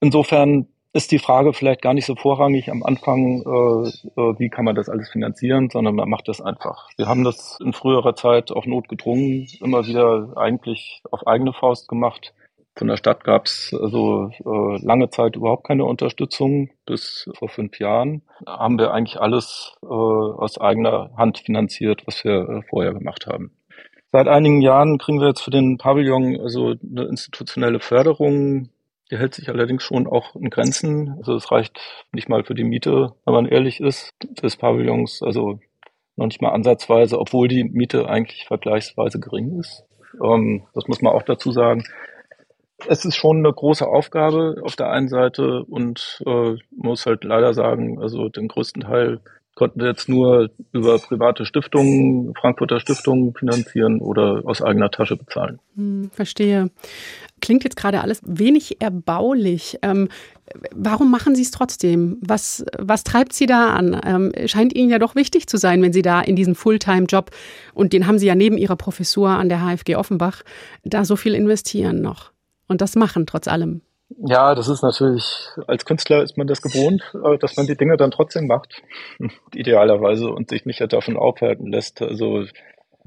insofern 0.00 0.68
ist 0.92 1.12
die 1.12 1.18
Frage 1.18 1.52
vielleicht 1.52 1.82
gar 1.82 1.94
nicht 1.94 2.06
so 2.06 2.14
vorrangig 2.14 2.70
am 2.70 2.82
Anfang, 2.82 3.42
äh, 3.42 3.88
äh, 3.88 4.38
wie 4.38 4.48
kann 4.48 4.64
man 4.64 4.74
das 4.74 4.88
alles 4.88 5.10
finanzieren, 5.10 5.68
sondern 5.70 5.94
man 5.94 6.08
macht 6.08 6.28
das 6.28 6.40
einfach. 6.40 6.88
Wir 6.96 7.06
haben 7.06 7.24
das 7.24 7.58
in 7.62 7.72
früherer 7.72 8.14
Zeit 8.14 8.50
auf 8.50 8.66
Not 8.66 8.88
gedrungen, 8.88 9.46
immer 9.60 9.86
wieder 9.86 10.32
eigentlich 10.36 11.02
auf 11.10 11.26
eigene 11.26 11.52
Faust 11.52 11.88
gemacht. 11.88 12.32
Von 12.78 12.88
der 12.88 12.96
Stadt 12.96 13.24
gab 13.24 13.46
es 13.46 13.74
also 13.78 14.30
äh, 14.30 14.86
lange 14.86 15.10
Zeit 15.10 15.34
überhaupt 15.34 15.66
keine 15.66 15.84
Unterstützung. 15.84 16.70
Bis 16.86 17.28
vor 17.36 17.48
fünf 17.48 17.78
Jahren 17.80 18.22
haben 18.46 18.78
wir 18.78 18.92
eigentlich 18.92 19.20
alles 19.20 19.74
äh, 19.82 19.86
aus 19.86 20.60
eigener 20.60 21.10
Hand 21.16 21.38
finanziert, 21.38 22.02
was 22.06 22.24
wir 22.24 22.48
äh, 22.48 22.62
vorher 22.70 22.94
gemacht 22.94 23.26
haben. 23.26 23.50
Seit 24.12 24.28
einigen 24.28 24.62
Jahren 24.62 24.96
kriegen 24.96 25.20
wir 25.20 25.28
jetzt 25.28 25.42
für 25.42 25.50
den 25.50 25.76
Pavillon 25.76 26.40
also 26.40 26.74
eine 26.82 27.04
institutionelle 27.06 27.80
Förderung 27.80 28.70
die 29.10 29.18
hält 29.18 29.34
sich 29.34 29.48
allerdings 29.48 29.82
schon 29.82 30.06
auch 30.06 30.34
in 30.36 30.50
Grenzen. 30.50 31.14
Also 31.18 31.34
es 31.34 31.50
reicht 31.50 31.80
nicht 32.12 32.28
mal 32.28 32.44
für 32.44 32.54
die 32.54 32.64
Miete, 32.64 33.14
wenn 33.24 33.34
man 33.34 33.46
ehrlich 33.46 33.80
ist, 33.80 34.12
des 34.42 34.56
Pavillons. 34.56 35.22
Also 35.22 35.60
noch 36.16 36.26
nicht 36.26 36.42
mal 36.42 36.52
ansatzweise, 36.52 37.18
obwohl 37.18 37.48
die 37.48 37.64
Miete 37.64 38.08
eigentlich 38.08 38.46
vergleichsweise 38.46 39.20
gering 39.20 39.58
ist. 39.60 39.84
Ähm, 40.22 40.66
das 40.74 40.86
muss 40.88 41.00
man 41.00 41.14
auch 41.14 41.22
dazu 41.22 41.52
sagen. 41.52 41.84
Es 42.86 43.04
ist 43.04 43.16
schon 43.16 43.38
eine 43.38 43.52
große 43.52 43.86
Aufgabe 43.86 44.56
auf 44.62 44.76
der 44.76 44.90
einen 44.90 45.08
Seite 45.08 45.64
und 45.64 46.22
äh, 46.26 46.54
muss 46.70 47.06
halt 47.06 47.24
leider 47.24 47.54
sagen, 47.54 48.00
also 48.00 48.28
den 48.28 48.48
größten 48.48 48.82
Teil 48.82 49.20
konnten 49.58 49.80
wir 49.80 49.88
jetzt 49.88 50.08
nur 50.08 50.50
über 50.72 51.00
private 51.00 51.44
Stiftungen, 51.44 52.32
Frankfurter 52.40 52.78
Stiftungen 52.78 53.34
finanzieren 53.34 54.00
oder 54.00 54.42
aus 54.44 54.62
eigener 54.62 54.88
Tasche 54.88 55.16
bezahlen. 55.16 55.58
Hm, 55.74 56.10
verstehe. 56.12 56.70
Klingt 57.40 57.64
jetzt 57.64 57.76
gerade 57.76 58.00
alles 58.00 58.20
wenig 58.24 58.80
erbaulich. 58.80 59.78
Ähm, 59.82 60.08
warum 60.74 61.10
machen 61.10 61.34
Sie 61.34 61.42
es 61.42 61.50
trotzdem? 61.50 62.18
Was, 62.20 62.64
was 62.78 63.04
treibt 63.04 63.32
Sie 63.32 63.46
da 63.46 63.70
an? 63.74 64.00
Ähm, 64.04 64.32
scheint 64.46 64.74
Ihnen 64.74 64.90
ja 64.90 64.98
doch 64.98 65.14
wichtig 65.14 65.46
zu 65.46 65.56
sein, 65.56 65.82
wenn 65.82 65.92
Sie 65.92 66.02
da 66.02 66.20
in 66.20 66.36
diesen 66.36 66.54
Fulltime-Job, 66.54 67.30
und 67.74 67.92
den 67.92 68.06
haben 68.06 68.18
Sie 68.18 68.26
ja 68.26 68.34
neben 68.34 68.58
Ihrer 68.58 68.76
Professur 68.76 69.30
an 69.30 69.48
der 69.48 69.60
HFG 69.60 69.96
Offenbach, 69.96 70.42
da 70.84 71.04
so 71.04 71.16
viel 71.16 71.34
investieren 71.34 72.00
noch 72.00 72.32
und 72.68 72.80
das 72.80 72.94
machen 72.94 73.26
trotz 73.26 73.48
allem. 73.48 73.80
Ja, 74.24 74.54
das 74.54 74.68
ist 74.68 74.82
natürlich, 74.82 75.48
als 75.66 75.84
Künstler 75.84 76.22
ist 76.22 76.38
man 76.38 76.46
das 76.46 76.62
gewohnt, 76.62 77.02
äh, 77.14 77.36
dass 77.38 77.56
man 77.56 77.66
die 77.66 77.76
Dinge 77.76 77.96
dann 77.96 78.10
trotzdem 78.10 78.46
macht, 78.46 78.82
idealerweise, 79.54 80.28
und 80.30 80.50
sich 80.50 80.64
nicht 80.64 80.80
davon 80.92 81.16
aufhalten 81.16 81.70
lässt. 81.70 82.00
Also 82.00 82.44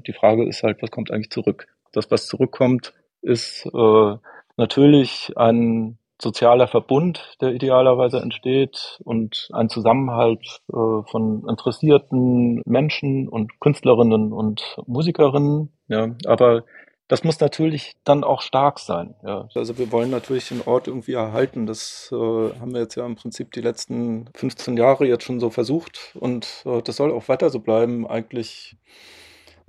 die 0.06 0.12
Frage 0.12 0.46
ist 0.46 0.62
halt, 0.62 0.80
was 0.82 0.90
kommt 0.90 1.10
eigentlich 1.10 1.30
zurück? 1.30 1.66
Das, 1.92 2.10
was 2.10 2.26
zurückkommt, 2.26 2.92
ist 3.22 3.66
äh, 3.66 4.16
natürlich 4.56 5.32
ein 5.36 5.98
sozialer 6.20 6.68
Verbund, 6.68 7.36
der 7.40 7.52
idealerweise 7.52 8.20
entsteht 8.20 9.00
und 9.04 9.48
ein 9.52 9.68
Zusammenhalt 9.68 10.60
äh, 10.68 11.02
von 11.10 11.44
interessierten 11.48 12.62
Menschen 12.64 13.28
und 13.28 13.58
Künstlerinnen 13.60 14.32
und 14.32 14.76
Musikerinnen. 14.86 15.72
Ja, 15.88 16.14
aber 16.26 16.64
das 17.08 17.24
muss 17.24 17.40
natürlich 17.40 17.96
dann 18.04 18.24
auch 18.24 18.40
stark 18.40 18.78
sein. 18.78 19.14
Ja. 19.22 19.48
Also 19.54 19.76
wir 19.76 19.90
wollen 19.92 20.10
natürlich 20.10 20.48
den 20.48 20.62
Ort 20.62 20.86
irgendwie 20.86 21.12
erhalten. 21.12 21.66
Das 21.66 22.08
äh, 22.12 22.16
haben 22.16 22.72
wir 22.72 22.80
jetzt 22.80 22.94
ja 22.94 23.04
im 23.04 23.16
Prinzip 23.16 23.52
die 23.52 23.60
letzten 23.60 24.30
15 24.34 24.76
Jahre 24.76 25.06
jetzt 25.06 25.24
schon 25.24 25.40
so 25.40 25.50
versucht 25.50 26.16
und 26.18 26.62
äh, 26.64 26.80
das 26.82 26.96
soll 26.96 27.12
auch 27.12 27.28
weiter 27.28 27.50
so 27.50 27.58
bleiben. 27.58 28.06
Eigentlich 28.06 28.76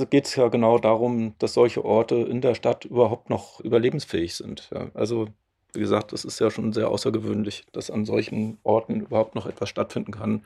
geht 0.10 0.26
es 0.26 0.36
ja 0.36 0.48
genau 0.48 0.78
darum, 0.78 1.36
dass 1.40 1.54
solche 1.54 1.86
Orte 1.86 2.16
in 2.16 2.42
der 2.42 2.56
Stadt 2.56 2.86
überhaupt 2.86 3.30
noch 3.30 3.60
überlebensfähig 3.60 4.36
sind. 4.36 4.70
Ja. 4.74 4.88
Also 4.94 5.28
wie 5.74 5.80
gesagt, 5.80 6.14
das 6.14 6.24
ist 6.24 6.40
ja 6.40 6.52
schon 6.52 6.72
sehr 6.72 6.90
außergewöhnlich, 6.90 7.66
dass 7.72 7.90
an 7.90 8.06
solchen 8.06 8.60
Orten 8.64 9.02
überhaupt 9.02 9.36
noch 9.36 9.48
etwas 9.48 9.70
stattfinden 9.70 10.12
kann. 10.12 10.44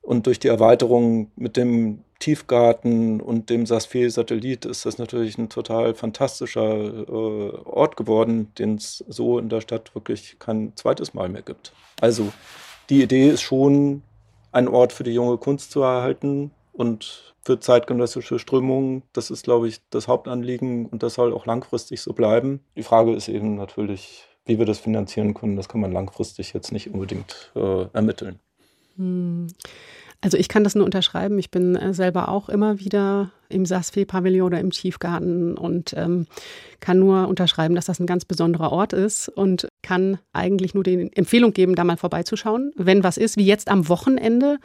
Und 0.00 0.26
durch 0.26 0.38
die 0.38 0.48
Erweiterung 0.48 1.30
mit 1.36 1.56
dem 1.56 2.04
Tiefgarten 2.18 3.20
und 3.20 3.50
dem 3.50 3.66
Sasfee-Satellit 3.66 4.64
ist 4.64 4.86
das 4.86 4.98
natürlich 4.98 5.38
ein 5.38 5.48
total 5.48 5.94
fantastischer 5.94 7.06
äh, 7.08 7.56
Ort 7.64 7.96
geworden, 7.96 8.52
den 8.58 8.76
es 8.76 9.04
so 9.08 9.38
in 9.38 9.48
der 9.48 9.60
Stadt 9.60 9.94
wirklich 9.94 10.36
kein 10.38 10.72
zweites 10.76 11.14
Mal 11.14 11.28
mehr 11.28 11.42
gibt. 11.42 11.72
Also 12.00 12.32
die 12.90 13.02
Idee 13.02 13.28
ist 13.28 13.42
schon, 13.42 14.02
einen 14.50 14.68
Ort 14.68 14.92
für 14.92 15.02
die 15.04 15.14
junge 15.14 15.38
Kunst 15.38 15.70
zu 15.70 15.82
erhalten 15.82 16.50
und 16.72 17.34
für 17.44 17.60
zeitgenössische 17.60 18.38
Strömungen. 18.38 19.02
Das 19.12 19.30
ist, 19.30 19.44
glaube 19.44 19.68
ich, 19.68 19.80
das 19.90 20.08
Hauptanliegen 20.08 20.86
und 20.86 21.02
das 21.02 21.14
soll 21.14 21.32
auch 21.32 21.46
langfristig 21.46 22.00
so 22.00 22.12
bleiben. 22.12 22.60
Die 22.76 22.82
Frage 22.82 23.14
ist 23.14 23.28
eben 23.28 23.56
natürlich, 23.56 24.24
wie 24.44 24.58
wir 24.58 24.66
das 24.66 24.78
finanzieren 24.78 25.34
können. 25.34 25.56
Das 25.56 25.68
kann 25.68 25.80
man 25.80 25.92
langfristig 25.92 26.52
jetzt 26.52 26.72
nicht 26.72 26.92
unbedingt 26.92 27.52
äh, 27.54 27.86
ermitteln. 27.92 28.38
Hm. 28.96 29.48
Also 30.20 30.38
ich 30.38 30.48
kann 30.48 30.62
das 30.62 30.76
nur 30.76 30.84
unterschreiben. 30.84 31.38
Ich 31.40 31.50
bin 31.50 31.74
äh, 31.74 31.92
selber 31.92 32.28
auch 32.28 32.48
immer 32.48 32.78
wieder 32.78 33.32
im 33.48 33.66
Sasfe-Pavillon 33.66 34.46
oder 34.46 34.60
im 34.60 34.70
Tiefgarten 34.70 35.58
und 35.58 35.94
ähm, 35.96 36.26
kann 36.78 37.00
nur 37.00 37.26
unterschreiben, 37.26 37.74
dass 37.74 37.86
das 37.86 37.98
ein 37.98 38.06
ganz 38.06 38.24
besonderer 38.24 38.70
Ort 38.70 38.92
ist 38.92 39.28
und 39.28 39.66
kann 39.82 40.18
eigentlich 40.32 40.74
nur 40.74 40.84
die 40.84 41.10
Empfehlung 41.14 41.52
geben, 41.52 41.74
da 41.74 41.84
mal 41.84 41.96
vorbeizuschauen, 41.96 42.72
wenn 42.76 43.04
was 43.04 43.16
ist, 43.16 43.36
wie 43.36 43.44
jetzt 43.44 43.68
am 43.68 43.88
Wochenende. 43.88 44.58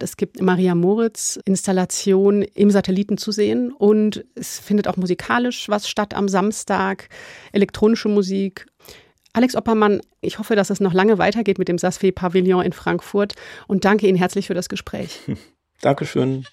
Es 0.00 0.16
gibt 0.16 0.40
Maria 0.42 0.74
Moritz 0.74 1.38
Installation 1.44 2.42
im 2.42 2.70
Satelliten 2.70 3.18
zu 3.18 3.32
sehen 3.32 3.72
und 3.72 4.24
es 4.34 4.58
findet 4.58 4.88
auch 4.88 4.96
musikalisch 4.96 5.68
was 5.68 5.88
statt 5.88 6.14
am 6.14 6.28
Samstag, 6.28 7.08
elektronische 7.52 8.08
Musik 8.08 8.66
Alex 9.36 9.54
Oppermann, 9.54 10.00
ich 10.22 10.38
hoffe, 10.38 10.56
dass 10.56 10.70
es 10.70 10.80
noch 10.80 10.94
lange 10.94 11.18
weitergeht 11.18 11.58
mit 11.58 11.68
dem 11.68 11.76
Sasfe 11.76 12.10
Pavillon 12.10 12.64
in 12.64 12.72
Frankfurt 12.72 13.34
und 13.66 13.84
danke 13.84 14.08
Ihnen 14.08 14.16
herzlich 14.16 14.46
für 14.46 14.54
das 14.54 14.70
Gespräch. 14.70 15.20
Dankeschön. 15.82 16.46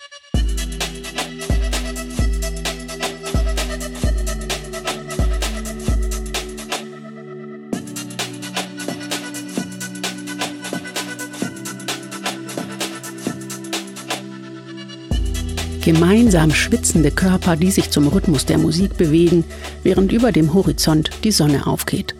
Gemeinsam 15.83 16.51
schwitzende 16.51 17.11
Körper, 17.11 17.57
die 17.57 17.69
sich 17.69 17.91
zum 17.91 18.07
Rhythmus 18.07 18.45
der 18.45 18.57
Musik 18.57 18.95
bewegen, 18.95 19.43
während 19.83 20.13
über 20.13 20.31
dem 20.31 20.53
Horizont 20.53 21.09
die 21.25 21.31
Sonne 21.33 21.67
aufgeht. 21.67 22.15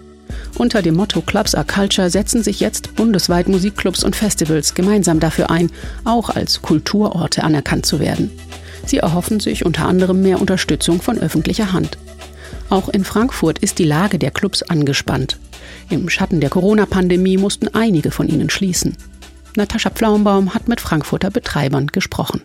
Unter 0.58 0.82
dem 0.82 0.96
Motto 0.96 1.22
Clubs 1.22 1.56
are 1.56 1.66
Culture 1.66 2.10
setzen 2.10 2.44
sich 2.44 2.60
jetzt 2.60 2.94
bundesweit 2.98 3.48
Musikclubs 3.48 4.04
und 4.04 4.18
Festivals 4.18 4.74
gemeinsam 4.74 5.22
dafür 5.22 5.50
ein, 5.50 5.72
auch 6.04 6.30
als 6.30 6.62
Kulturorte 6.62 7.46
anerkannt 7.46 7.86
zu 7.86 8.02
werden. 8.02 8.32
Sie 8.86 8.98
erhoffen 8.98 9.40
sich 9.40 9.66
unter 9.66 9.88
anderem 9.88 10.22
mehr 10.22 10.42
Unterstützung 10.42 11.02
von 11.02 11.18
öffentlicher 11.18 11.72
Hand. 11.72 11.98
Auch 12.70 12.90
in 12.90 13.06
Frankfurt 13.06 13.60
ist 13.60 13.80
die 13.80 13.86
Lage 13.86 14.20
der 14.20 14.32
Clubs 14.32 14.62
angespannt. 14.62 15.38
Im 15.90 16.10
Schatten 16.10 16.42
der 16.42 16.50
Corona-Pandemie 16.50 17.38
mussten 17.38 17.70
einige 17.70 18.12
von 18.12 18.28
ihnen 18.28 18.50
schließen. 18.50 18.98
Natascha 19.56 19.90
Pflaumbaum 19.90 20.54
hat 20.54 20.68
mit 20.68 20.82
Frankfurter 20.82 21.32
Betreibern 21.32 21.88
gesprochen. 21.88 22.42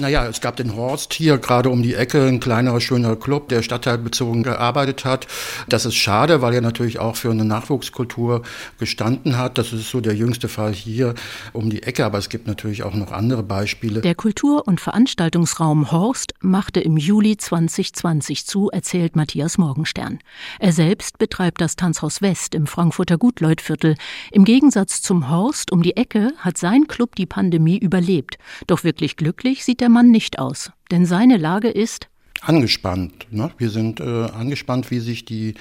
Naja, 0.00 0.26
es 0.26 0.40
gab 0.40 0.54
den 0.54 0.76
Horst 0.76 1.12
hier 1.12 1.38
gerade 1.38 1.70
um 1.70 1.82
die 1.82 1.94
Ecke, 1.94 2.24
ein 2.24 2.38
kleinerer, 2.38 2.80
schöner 2.80 3.16
Club, 3.16 3.48
der 3.48 3.62
stadtteilbezogen 3.62 4.44
gearbeitet 4.44 5.04
hat. 5.04 5.26
Das 5.68 5.84
ist 5.84 5.96
schade, 5.96 6.40
weil 6.40 6.54
er 6.54 6.60
natürlich 6.60 7.00
auch 7.00 7.16
für 7.16 7.32
eine 7.32 7.44
Nachwuchskultur 7.44 8.42
gestanden 8.78 9.36
hat. 9.36 9.58
Das 9.58 9.72
ist 9.72 9.90
so 9.90 10.00
der 10.00 10.14
jüngste 10.14 10.46
Fall 10.46 10.72
hier 10.72 11.14
um 11.52 11.68
die 11.68 11.82
Ecke, 11.82 12.04
aber 12.04 12.18
es 12.18 12.28
gibt 12.28 12.46
natürlich 12.46 12.84
auch 12.84 12.94
noch 12.94 13.10
andere 13.10 13.42
Beispiele. 13.42 14.00
Der 14.00 14.14
Kultur- 14.14 14.68
und 14.68 14.80
Veranstaltungsraum 14.80 15.90
Horst 15.90 16.32
machte 16.40 16.78
im 16.78 16.96
Juli 16.96 17.36
2020 17.36 18.46
zu, 18.46 18.70
erzählt 18.70 19.16
Matthias 19.16 19.58
Morgenstern. 19.58 20.20
Er 20.60 20.72
selbst 20.72 21.18
betreibt 21.18 21.60
das 21.60 21.74
Tanzhaus 21.74 22.22
West 22.22 22.54
im 22.54 22.68
Frankfurter 22.68 23.18
Gutleutviertel. 23.18 23.96
Im 24.30 24.44
Gegensatz 24.44 25.02
zum 25.02 25.28
Horst 25.28 25.72
um 25.72 25.82
die 25.82 25.96
Ecke 25.96 26.34
hat 26.38 26.56
sein 26.56 26.86
Club 26.86 27.16
die 27.16 27.26
Pandemie 27.26 27.78
überlebt. 27.78 28.38
Doch 28.68 28.84
wirklich 28.84 29.16
glücklich 29.16 29.64
sieht 29.64 29.82
er 29.82 29.87
der 29.88 29.94
Mann 29.94 30.10
nicht 30.10 30.38
aus, 30.38 30.70
denn 30.90 31.06
seine 31.06 31.38
Lage 31.38 31.68
ist 31.68 32.08
angespannt. 32.42 33.26
Ne? 33.30 33.50
Wir 33.56 33.70
sind 33.70 34.00
äh, 34.00 34.04
angespannt, 34.04 34.90
wie 34.90 35.00
sich 35.00 35.24
die 35.24 35.54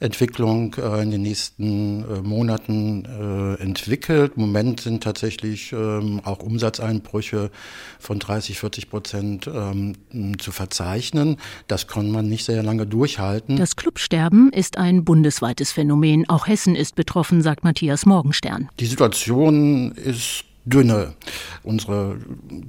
Entwicklung 0.00 0.74
äh, 0.74 1.00
in 1.00 1.12
den 1.12 1.22
nächsten 1.22 2.02
äh, 2.02 2.20
Monaten 2.20 3.04
äh, 3.06 3.62
entwickelt. 3.62 4.32
Im 4.34 4.42
Moment 4.42 4.80
sind 4.80 5.04
tatsächlich 5.04 5.72
ähm, 5.72 6.20
auch 6.24 6.40
Umsatzeinbrüche 6.40 7.50
von 8.00 8.18
30, 8.18 8.58
40 8.58 8.90
Prozent 8.90 9.46
ähm, 9.46 9.94
zu 10.38 10.50
verzeichnen. 10.50 11.36
Das 11.68 11.86
kann 11.86 12.10
man 12.10 12.28
nicht 12.28 12.44
sehr 12.44 12.64
lange 12.64 12.84
durchhalten. 12.84 13.56
Das 13.56 13.76
Clubsterben 13.76 14.52
ist 14.52 14.76
ein 14.76 15.04
bundesweites 15.04 15.70
Phänomen. 15.70 16.28
Auch 16.28 16.48
Hessen 16.48 16.74
ist 16.74 16.96
betroffen, 16.96 17.42
sagt 17.42 17.62
Matthias 17.62 18.04
Morgenstern. 18.06 18.68
Die 18.80 18.86
Situation 18.86 19.92
ist 19.92 20.44
dünne. 20.64 21.14
Unsere 21.62 22.18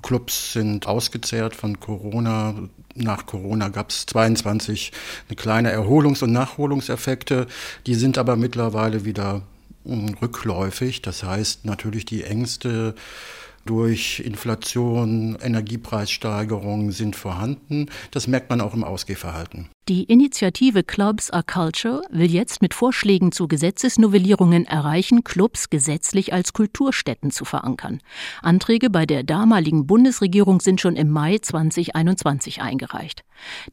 Clubs 0.01 0.53
sind 0.53 0.87
ausgezehrt 0.87 1.55
von 1.55 1.79
Corona. 1.79 2.55
Nach 2.95 3.25
Corona 3.25 3.69
gab 3.69 3.89
es 3.89 4.05
22 4.05 4.91
eine 5.27 5.35
kleine 5.35 5.71
Erholungs- 5.71 6.23
und 6.23 6.31
Nachholungseffekte. 6.31 7.47
Die 7.85 7.95
sind 7.95 8.17
aber 8.17 8.35
mittlerweile 8.35 9.05
wieder 9.05 9.41
hm, 9.85 10.15
rückläufig. 10.21 11.01
Das 11.01 11.23
heißt 11.23 11.65
natürlich 11.65 12.05
die 12.05 12.23
Ängste 12.23 12.95
durch 13.65 14.19
Inflation, 14.19 15.37
Energiepreissteigerungen 15.41 16.91
sind 16.91 17.15
vorhanden. 17.15 17.87
Das 18.11 18.27
merkt 18.27 18.49
man 18.49 18.61
auch 18.61 18.73
im 18.73 18.83
Ausgehverhalten. 18.83 19.69
Die 19.89 20.03
Initiative 20.03 20.83
Clubs 20.83 21.31
are 21.31 21.41
Culture 21.41 22.03
will 22.11 22.29
jetzt 22.29 22.61
mit 22.61 22.75
Vorschlägen 22.75 23.31
zu 23.31 23.47
Gesetzesnovellierungen 23.47 24.65
erreichen, 24.65 25.23
Clubs 25.23 25.71
gesetzlich 25.71 26.31
als 26.31 26.53
Kulturstätten 26.53 27.31
zu 27.31 27.43
verankern. 27.43 27.99
Anträge 28.43 28.91
bei 28.91 29.07
der 29.07 29.23
damaligen 29.23 29.87
Bundesregierung 29.87 30.59
sind 30.59 30.79
schon 30.79 30.95
im 30.95 31.09
Mai 31.09 31.39
2021 31.39 32.61
eingereicht. 32.61 33.23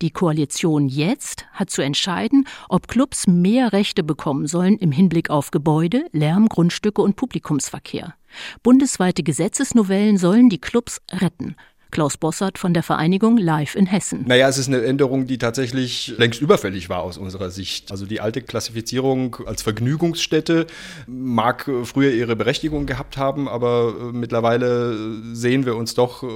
Die 0.01 0.11
Koalition 0.11 0.89
jetzt 0.89 1.45
hat 1.53 1.69
zu 1.69 1.83
entscheiden, 1.83 2.49
ob 2.71 2.89
Clubs 2.89 3.27
mehr 3.27 3.75
Rechte 3.75 4.03
bekommen 4.03 4.47
sollen 4.47 4.79
im 4.79 4.93
Hinblick 4.93 5.29
auf 5.29 5.51
Gebäude, 5.51 6.07
Lärm, 6.13 6.49
Grundstücke 6.49 7.03
und 7.03 7.17
Publikumsverkehr. 7.17 8.15
Bundesweite 8.63 9.23
Gesetzesnovellen 9.23 10.17
sollen 10.17 10.49
die 10.49 10.63
Clubs 10.63 11.03
retten. 11.13 11.57
Klaus 11.97 12.19
Bossert 12.19 12.59
von 12.59 12.75
der 12.75 12.83
Vereinigung 12.83 13.39
Live 13.39 13.75
in 13.75 13.87
Hessen. 13.87 14.27
Naja, 14.27 14.51
es 14.51 14.59
ist 14.59 14.69
eine 14.69 14.85
Änderung, 14.85 15.27
die 15.27 15.39
tatsächlich 15.39 16.13
längst 16.19 16.43
überfällig 16.43 16.91
war 16.91 17.03
aus 17.03 17.17
unserer 17.17 17.49
Sicht. 17.49 17.91
Also 17.91 18.05
die 18.05 18.21
alte 18.21 18.43
Klassifizierung 18.43 19.39
als 19.47 19.63
Vergnügungsstätte 19.63 20.67
mag 21.07 21.71
früher 21.85 22.13
ihre 22.13 22.37
Berechtigung 22.37 22.85
gehabt 22.85 23.17
haben, 23.17 23.49
aber 23.49 23.95
äh, 23.99 24.13
mittlerweile 24.13 24.95
sehen 25.33 25.65
wir 25.65 25.75
uns 25.75 25.95
doch 25.95 26.23
äh, 26.23 26.27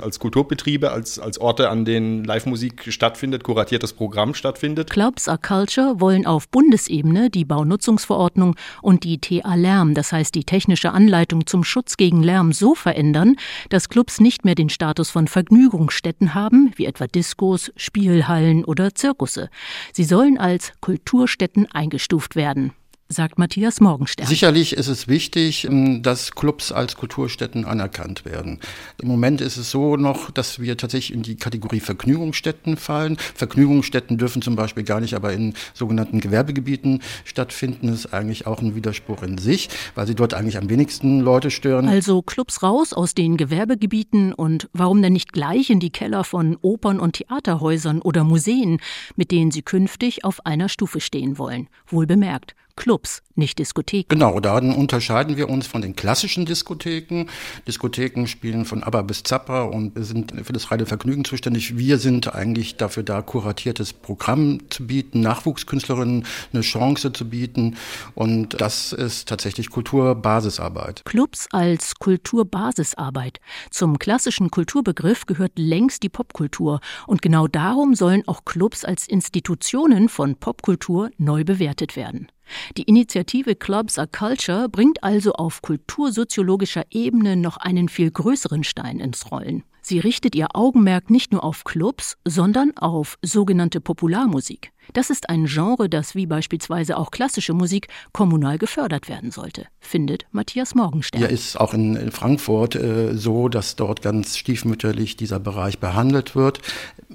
als 0.00 0.20
Kulturbetriebe, 0.20 0.92
als, 0.92 1.18
als 1.18 1.40
Orte, 1.40 1.70
an 1.70 1.84
denen 1.84 2.22
Live-Musik 2.22 2.92
stattfindet, 2.92 3.42
kuratiertes 3.42 3.94
Programm 3.94 4.32
stattfindet. 4.34 4.90
Clubs 4.90 5.26
are 5.26 5.38
Culture 5.38 5.98
wollen 5.98 6.24
auf 6.24 6.48
Bundesebene 6.48 7.30
die 7.30 7.44
Baunutzungsverordnung 7.44 8.54
und 8.80 9.02
die 9.02 9.18
TA 9.18 9.56
Lärm, 9.56 9.94
das 9.94 10.12
heißt 10.12 10.36
die 10.36 10.44
technische 10.44 10.92
Anleitung 10.92 11.48
zum 11.48 11.64
Schutz 11.64 11.96
gegen 11.96 12.22
Lärm, 12.22 12.52
so 12.52 12.76
verändern, 12.76 13.34
dass 13.70 13.88
Clubs 13.88 14.20
nicht 14.20 14.44
mehr 14.44 14.54
den 14.54 14.68
Staat 14.68 14.83
Status 14.84 15.08
von 15.08 15.28
Vergnügungsstätten 15.28 16.34
haben, 16.34 16.70
wie 16.76 16.84
etwa 16.84 17.06
Diskos, 17.06 17.72
Spielhallen 17.74 18.66
oder 18.66 18.94
Zirkusse. 18.94 19.48
Sie 19.94 20.04
sollen 20.04 20.36
als 20.36 20.74
Kulturstätten 20.82 21.72
eingestuft 21.72 22.36
werden 22.36 22.74
sagt 23.08 23.38
Matthias 23.38 23.80
Morgenstern. 23.80 24.26
Sicherlich 24.26 24.72
ist 24.72 24.88
es 24.88 25.08
wichtig, 25.08 25.64
ähm, 25.64 26.02
dass 26.02 26.32
Clubs 26.32 26.72
als 26.72 26.96
Kulturstätten 26.96 27.64
anerkannt 27.64 28.24
werden. 28.24 28.60
Im 29.00 29.08
Moment 29.08 29.40
ist 29.40 29.56
es 29.56 29.70
so 29.70 29.96
noch, 29.96 30.30
dass 30.30 30.58
wir 30.58 30.76
tatsächlich 30.76 31.14
in 31.14 31.22
die 31.22 31.36
Kategorie 31.36 31.80
Vergnügungsstätten 31.80 32.76
fallen. 32.76 33.16
Vergnügungsstätten 33.34 34.16
dürfen 34.16 34.42
zum 34.42 34.56
Beispiel 34.56 34.84
gar 34.84 35.00
nicht 35.00 35.14
aber 35.14 35.32
in 35.32 35.54
sogenannten 35.74 36.20
Gewerbegebieten 36.20 37.02
stattfinden. 37.24 37.88
Das 37.88 38.06
ist 38.06 38.14
eigentlich 38.14 38.46
auch 38.46 38.60
ein 38.60 38.74
Widerspruch 38.74 39.22
in 39.22 39.38
sich, 39.38 39.68
weil 39.94 40.06
sie 40.06 40.14
dort 40.14 40.34
eigentlich 40.34 40.56
am 40.56 40.70
wenigsten 40.70 41.20
Leute 41.20 41.50
stören. 41.50 41.88
Also 41.88 42.22
Clubs 42.22 42.62
raus 42.62 42.92
aus 42.92 43.14
den 43.14 43.36
Gewerbegebieten 43.36 44.32
und 44.32 44.68
warum 44.72 45.02
denn 45.02 45.12
nicht 45.12 45.32
gleich 45.32 45.70
in 45.70 45.80
die 45.80 45.90
Keller 45.90 46.24
von 46.24 46.56
Opern- 46.62 47.00
und 47.00 47.12
Theaterhäusern 47.14 48.00
oder 48.00 48.24
Museen, 48.24 48.80
mit 49.16 49.30
denen 49.30 49.50
sie 49.50 49.62
künftig 49.62 50.24
auf 50.24 50.44
einer 50.46 50.68
Stufe 50.68 51.00
stehen 51.00 51.38
wollen. 51.38 51.68
Wohl 51.86 52.06
bemerkt. 52.06 52.54
Clubs, 52.76 53.22
nicht 53.36 53.58
Diskotheken. 53.58 54.08
Genau, 54.08 54.40
da 54.40 54.58
unterscheiden 54.58 55.36
wir 55.36 55.48
uns 55.48 55.66
von 55.66 55.80
den 55.80 55.94
klassischen 55.94 56.44
Diskotheken. 56.44 57.26
Diskotheken 57.66 58.26
spielen 58.26 58.64
von 58.64 58.82
ABBA 58.82 59.02
bis 59.02 59.22
Zappa 59.22 59.62
und 59.62 59.92
sind 60.04 60.34
für 60.44 60.52
das 60.52 60.70
reine 60.70 60.84
Vergnügen 60.84 61.24
zuständig. 61.24 61.78
Wir 61.78 61.98
sind 61.98 62.34
eigentlich 62.34 62.76
dafür 62.76 63.02
da, 63.02 63.22
kuratiertes 63.22 63.92
Programm 63.92 64.58
zu 64.70 64.86
bieten, 64.86 65.20
Nachwuchskünstlerinnen 65.20 66.26
eine 66.52 66.62
Chance 66.62 67.12
zu 67.12 67.28
bieten. 67.28 67.76
Und 68.14 68.60
das 68.60 68.92
ist 68.92 69.28
tatsächlich 69.28 69.70
Kulturbasisarbeit. 69.70 71.04
Clubs 71.04 71.48
als 71.52 71.94
Kulturbasisarbeit. 71.96 73.40
Zum 73.70 73.98
klassischen 73.98 74.50
Kulturbegriff 74.50 75.26
gehört 75.26 75.52
längst 75.56 76.02
die 76.02 76.08
Popkultur. 76.08 76.80
Und 77.06 77.22
genau 77.22 77.46
darum 77.46 77.94
sollen 77.94 78.26
auch 78.26 78.44
Clubs 78.44 78.84
als 78.84 79.06
Institutionen 79.06 80.08
von 80.08 80.36
Popkultur 80.36 81.10
neu 81.18 81.44
bewertet 81.44 81.96
werden. 81.96 82.28
Die 82.76 82.82
Initiative 82.82 83.54
Clubs 83.54 83.98
are 83.98 84.08
Culture 84.08 84.68
bringt 84.68 85.02
also 85.02 85.32
auf 85.32 85.62
kultursoziologischer 85.62 86.84
Ebene 86.90 87.36
noch 87.36 87.56
einen 87.56 87.88
viel 87.88 88.10
größeren 88.10 88.64
Stein 88.64 89.00
ins 89.00 89.30
Rollen. 89.30 89.64
Sie 89.82 89.98
richtet 89.98 90.34
ihr 90.34 90.48
Augenmerk 90.54 91.10
nicht 91.10 91.32
nur 91.32 91.44
auf 91.44 91.64
Clubs, 91.64 92.16
sondern 92.24 92.76
auf 92.78 93.18
sogenannte 93.22 93.80
Popularmusik. 93.80 94.72
Das 94.92 95.10
ist 95.10 95.28
ein 95.28 95.46
Genre, 95.46 95.88
das 95.88 96.14
wie 96.14 96.26
beispielsweise 96.26 96.96
auch 96.96 97.10
klassische 97.10 97.54
Musik 97.54 97.88
kommunal 98.12 98.58
gefördert 98.58 99.08
werden 99.08 99.30
sollte, 99.30 99.66
findet 99.80 100.26
Matthias 100.32 100.74
Morgenstern. 100.74 101.22
Ja, 101.22 101.28
ist 101.28 101.58
auch 101.58 101.74
in 101.74 102.10
Frankfurt 102.10 102.76
äh, 102.76 103.16
so, 103.16 103.48
dass 103.48 103.76
dort 103.76 104.02
ganz 104.02 104.36
stiefmütterlich 104.36 105.16
dieser 105.16 105.40
Bereich 105.40 105.78
behandelt 105.78 106.36
wird. 106.36 106.60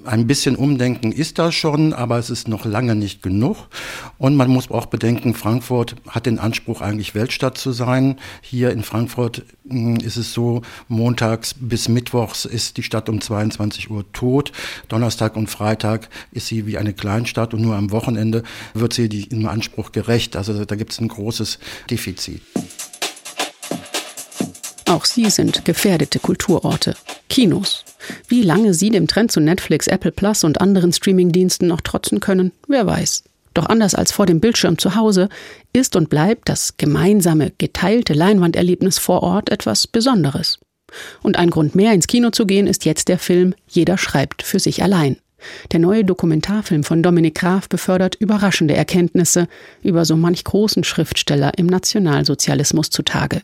Ein 0.04 0.26
bisschen 0.26 0.56
Umdenken 0.56 1.12
ist 1.12 1.38
da 1.38 1.52
schon, 1.52 1.92
aber 1.92 2.18
es 2.18 2.30
ist 2.30 2.48
noch 2.48 2.64
lange 2.64 2.94
nicht 2.94 3.22
genug. 3.22 3.68
Und 4.18 4.36
man 4.36 4.50
muss 4.50 4.70
auch 4.70 4.86
bedenken, 4.86 5.34
Frankfurt 5.34 5.96
hat 6.08 6.26
den 6.26 6.38
Anspruch, 6.38 6.80
eigentlich 6.80 7.14
Weltstadt 7.14 7.58
zu 7.58 7.72
sein. 7.72 8.18
Hier 8.40 8.70
in 8.70 8.82
Frankfurt 8.82 9.42
hm, 9.68 9.96
ist 9.96 10.16
es 10.16 10.32
so, 10.32 10.62
montags 10.88 11.54
bis 11.54 11.88
mittwochs 11.88 12.44
ist 12.44 12.76
die 12.76 12.82
Stadt 12.82 13.08
um 13.08 13.20
22 13.20 13.90
Uhr 13.90 14.10
tot. 14.12 14.52
Donnerstag 14.88 15.36
und 15.36 15.48
Freitag 15.48 16.08
ist 16.32 16.46
sie 16.46 16.66
wie 16.66 16.78
eine 16.78 16.92
Kleinstadt 16.92 17.54
nur 17.60 17.76
am 17.76 17.90
Wochenende 17.90 18.42
wird 18.74 18.92
sie 18.92 19.06
im 19.30 19.46
Anspruch 19.46 19.92
gerecht. 19.92 20.36
Also 20.36 20.64
da 20.64 20.74
gibt 20.74 20.92
es 20.92 21.00
ein 21.00 21.08
großes 21.08 21.58
Defizit. 21.90 22.42
Auch 24.86 25.04
sie 25.04 25.30
sind 25.30 25.64
gefährdete 25.64 26.18
Kulturorte. 26.18 26.96
Kinos. 27.28 27.84
Wie 28.26 28.42
lange 28.42 28.74
sie 28.74 28.90
dem 28.90 29.06
Trend 29.06 29.30
zu 29.30 29.40
Netflix, 29.40 29.86
Apple 29.86 30.10
Plus 30.10 30.42
und 30.42 30.60
anderen 30.60 30.92
Streamingdiensten 30.92 31.68
noch 31.68 31.80
trotzen 31.80 32.18
können, 32.18 32.50
wer 32.66 32.86
weiß. 32.86 33.22
Doch 33.54 33.66
anders 33.66 33.94
als 33.94 34.12
vor 34.12 34.26
dem 34.26 34.40
Bildschirm 34.40 34.78
zu 34.78 34.96
Hause 34.96 35.28
ist 35.72 35.96
und 35.96 36.08
bleibt 36.08 36.48
das 36.48 36.76
gemeinsame, 36.76 37.52
geteilte 37.58 38.14
Leinwanderlebnis 38.14 38.98
vor 38.98 39.22
Ort 39.22 39.50
etwas 39.50 39.86
Besonderes. 39.86 40.58
Und 41.22 41.36
ein 41.36 41.50
Grund 41.50 41.74
mehr 41.74 41.92
ins 41.92 42.06
Kino 42.06 42.30
zu 42.30 42.46
gehen 42.46 42.66
ist 42.66 42.84
jetzt 42.84 43.08
der 43.08 43.18
Film 43.18 43.54
Jeder 43.68 43.96
schreibt 43.96 44.42
für 44.42 44.58
sich 44.58 44.82
allein. 44.82 45.18
Der 45.72 45.80
neue 45.80 46.04
Dokumentarfilm 46.04 46.84
von 46.84 47.02
Dominik 47.02 47.36
Graf 47.36 47.68
befördert 47.68 48.16
überraschende 48.16 48.74
Erkenntnisse 48.74 49.48
über 49.82 50.04
so 50.04 50.16
manch 50.16 50.44
großen 50.44 50.84
Schriftsteller 50.84 51.52
im 51.56 51.66
Nationalsozialismus 51.66 52.90
zutage. 52.90 53.42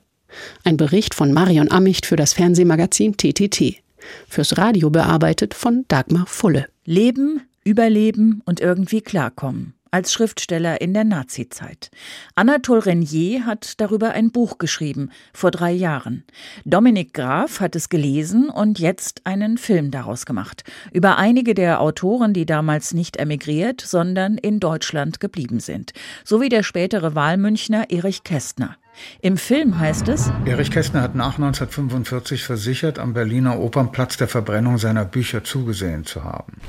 Ein 0.64 0.76
Bericht 0.76 1.14
von 1.14 1.32
Marion 1.32 1.70
Ammicht 1.70 2.06
für 2.06 2.16
das 2.16 2.32
Fernsehmagazin 2.32 3.16
TTT. 3.16 3.82
Fürs 4.28 4.58
Radio 4.58 4.90
bearbeitet 4.90 5.54
von 5.54 5.84
Dagmar 5.88 6.26
Fulle. 6.26 6.66
Leben, 6.84 7.42
überleben 7.64 8.42
und 8.44 8.60
irgendwie 8.60 9.00
klarkommen 9.00 9.75
als 9.96 10.12
Schriftsteller 10.12 10.82
in 10.82 10.92
der 10.92 11.04
Nazizeit. 11.04 11.90
Anatole 12.34 12.84
Renier 12.84 13.46
hat 13.46 13.80
darüber 13.80 14.10
ein 14.10 14.30
Buch 14.30 14.58
geschrieben, 14.58 15.08
vor 15.32 15.50
drei 15.50 15.72
Jahren. 15.72 16.24
Dominik 16.66 17.14
Graf 17.14 17.60
hat 17.60 17.74
es 17.74 17.88
gelesen 17.88 18.50
und 18.50 18.78
jetzt 18.78 19.22
einen 19.24 19.56
Film 19.56 19.90
daraus 19.90 20.26
gemacht. 20.26 20.64
Über 20.92 21.16
einige 21.16 21.54
der 21.54 21.80
Autoren, 21.80 22.34
die 22.34 22.44
damals 22.44 22.92
nicht 22.92 23.16
emigriert, 23.16 23.80
sondern 23.80 24.36
in 24.36 24.60
Deutschland 24.60 25.18
geblieben 25.18 25.60
sind. 25.60 25.94
So 26.24 26.42
wie 26.42 26.50
der 26.50 26.62
spätere 26.62 27.14
Wahlmünchner 27.14 27.88
Erich 27.88 28.22
Kästner. 28.22 28.76
Im 29.22 29.38
Film 29.38 29.78
heißt 29.78 30.08
es, 30.08 30.30
Erich 30.44 30.70
Kästner 30.70 31.00
hat 31.00 31.14
nach 31.14 31.38
1945 31.38 32.44
versichert, 32.44 32.98
am 32.98 33.14
Berliner 33.14 33.58
Opernplatz 33.60 34.18
der 34.18 34.28
Verbrennung 34.28 34.76
seiner 34.76 35.06
Bücher 35.06 35.42
zugesehen 35.42 36.04
zu 36.04 36.22
haben. 36.22 36.60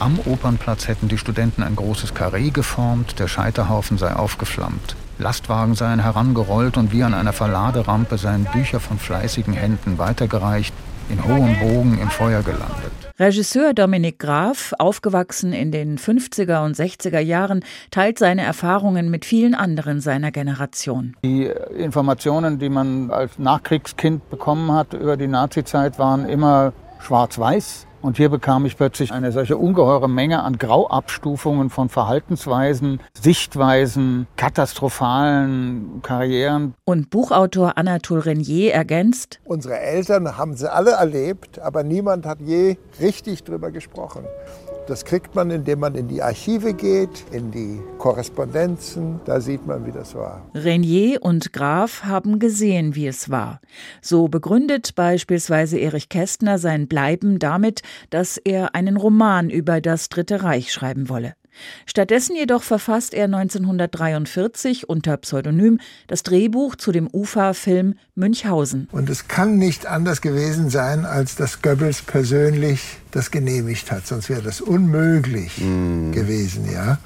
Am 0.00 0.20
Opernplatz 0.26 0.86
hätten 0.86 1.08
die 1.08 1.18
Studenten 1.18 1.64
ein 1.64 1.74
großes 1.74 2.14
Karree 2.14 2.50
geformt, 2.50 3.18
der 3.18 3.26
Scheiterhaufen 3.26 3.98
sei 3.98 4.14
aufgeflammt. 4.14 4.94
Lastwagen 5.18 5.74
seien 5.74 6.00
herangerollt 6.00 6.76
und 6.76 6.92
wie 6.92 7.02
an 7.02 7.14
einer 7.14 7.32
Verladerampe 7.32 8.16
seien 8.16 8.44
Bücher 8.44 8.78
von 8.78 9.00
fleißigen 9.00 9.54
Händen 9.54 9.98
weitergereicht, 9.98 10.72
in 11.08 11.24
hohem 11.24 11.58
Bogen 11.58 11.98
im 12.00 12.10
Feuer 12.10 12.42
gelandet. 12.42 12.92
Regisseur 13.18 13.74
Dominik 13.74 14.20
Graf, 14.20 14.72
aufgewachsen 14.78 15.52
in 15.52 15.72
den 15.72 15.98
50er 15.98 16.64
und 16.64 16.76
60er 16.76 17.18
Jahren, 17.18 17.64
teilt 17.90 18.20
seine 18.20 18.42
Erfahrungen 18.42 19.10
mit 19.10 19.24
vielen 19.24 19.56
anderen 19.56 20.00
seiner 20.00 20.30
Generation. 20.30 21.16
Die 21.24 21.50
Informationen, 21.76 22.60
die 22.60 22.68
man 22.68 23.10
als 23.10 23.36
Nachkriegskind 23.36 24.30
bekommen 24.30 24.70
hat 24.70 24.94
über 24.94 25.16
die 25.16 25.26
Nazizeit, 25.26 25.98
waren 25.98 26.28
immer 26.28 26.72
schwarz-weiß. 27.00 27.87
Und 28.00 28.16
hier 28.16 28.28
bekam 28.28 28.64
ich 28.64 28.76
plötzlich 28.76 29.12
eine 29.12 29.32
solche 29.32 29.56
ungeheure 29.56 30.08
Menge 30.08 30.42
an 30.42 30.58
Grauabstufungen 30.58 31.68
von 31.68 31.88
Verhaltensweisen, 31.88 33.00
Sichtweisen, 33.20 34.28
katastrophalen 34.36 36.00
Karrieren. 36.02 36.74
Und 36.84 37.10
Buchautor 37.10 37.76
Anatole 37.76 38.24
Renier 38.24 38.72
ergänzt, 38.72 39.40
Unsere 39.44 39.78
Eltern 39.78 40.36
haben 40.36 40.54
sie 40.54 40.72
alle 40.72 40.92
erlebt, 40.92 41.58
aber 41.58 41.82
niemand 41.82 42.24
hat 42.24 42.40
je 42.40 42.76
richtig 43.00 43.42
drüber 43.44 43.70
gesprochen. 43.72 44.24
Das 44.88 45.04
kriegt 45.04 45.34
man, 45.34 45.50
indem 45.50 45.80
man 45.80 45.94
in 45.94 46.08
die 46.08 46.22
Archive 46.22 46.72
geht, 46.72 47.26
in 47.30 47.50
die 47.50 47.78
Korrespondenzen. 47.98 49.20
Da 49.26 49.38
sieht 49.38 49.66
man, 49.66 49.84
wie 49.84 49.92
das 49.92 50.14
war. 50.14 50.50
Renier 50.54 51.22
und 51.22 51.52
Graf 51.52 52.04
haben 52.04 52.38
gesehen, 52.38 52.94
wie 52.94 53.06
es 53.06 53.28
war. 53.28 53.60
So 54.00 54.28
begründet 54.28 54.94
beispielsweise 54.94 55.78
Erich 55.78 56.08
Kästner 56.08 56.58
sein 56.58 56.88
Bleiben 56.88 57.38
damit, 57.38 57.82
dass 58.08 58.38
er 58.38 58.74
einen 58.74 58.96
Roman 58.96 59.50
über 59.50 59.82
das 59.82 60.08
Dritte 60.08 60.42
Reich 60.42 60.72
schreiben 60.72 61.10
wolle. 61.10 61.34
Stattdessen 61.86 62.36
jedoch 62.36 62.62
verfasst 62.62 63.14
er 63.14 63.24
1943 63.24 64.88
unter 64.88 65.16
Pseudonym 65.16 65.80
das 66.06 66.22
Drehbuch 66.22 66.76
zu 66.76 66.92
dem 66.92 67.08
UFA-Film 67.12 67.94
Münchhausen. 68.14 68.88
Und 68.92 69.10
es 69.10 69.28
kann 69.28 69.56
nicht 69.56 69.86
anders 69.86 70.20
gewesen 70.20 70.70
sein, 70.70 71.04
als 71.04 71.36
dass 71.36 71.62
Goebbels 71.62 72.02
persönlich 72.02 72.98
das 73.10 73.30
genehmigt 73.30 73.90
hat. 73.90 74.06
Sonst 74.06 74.28
wäre 74.28 74.42
das 74.42 74.60
unmöglich 74.60 75.58
mm. 75.58 76.12
gewesen, 76.12 76.70
ja. 76.70 76.98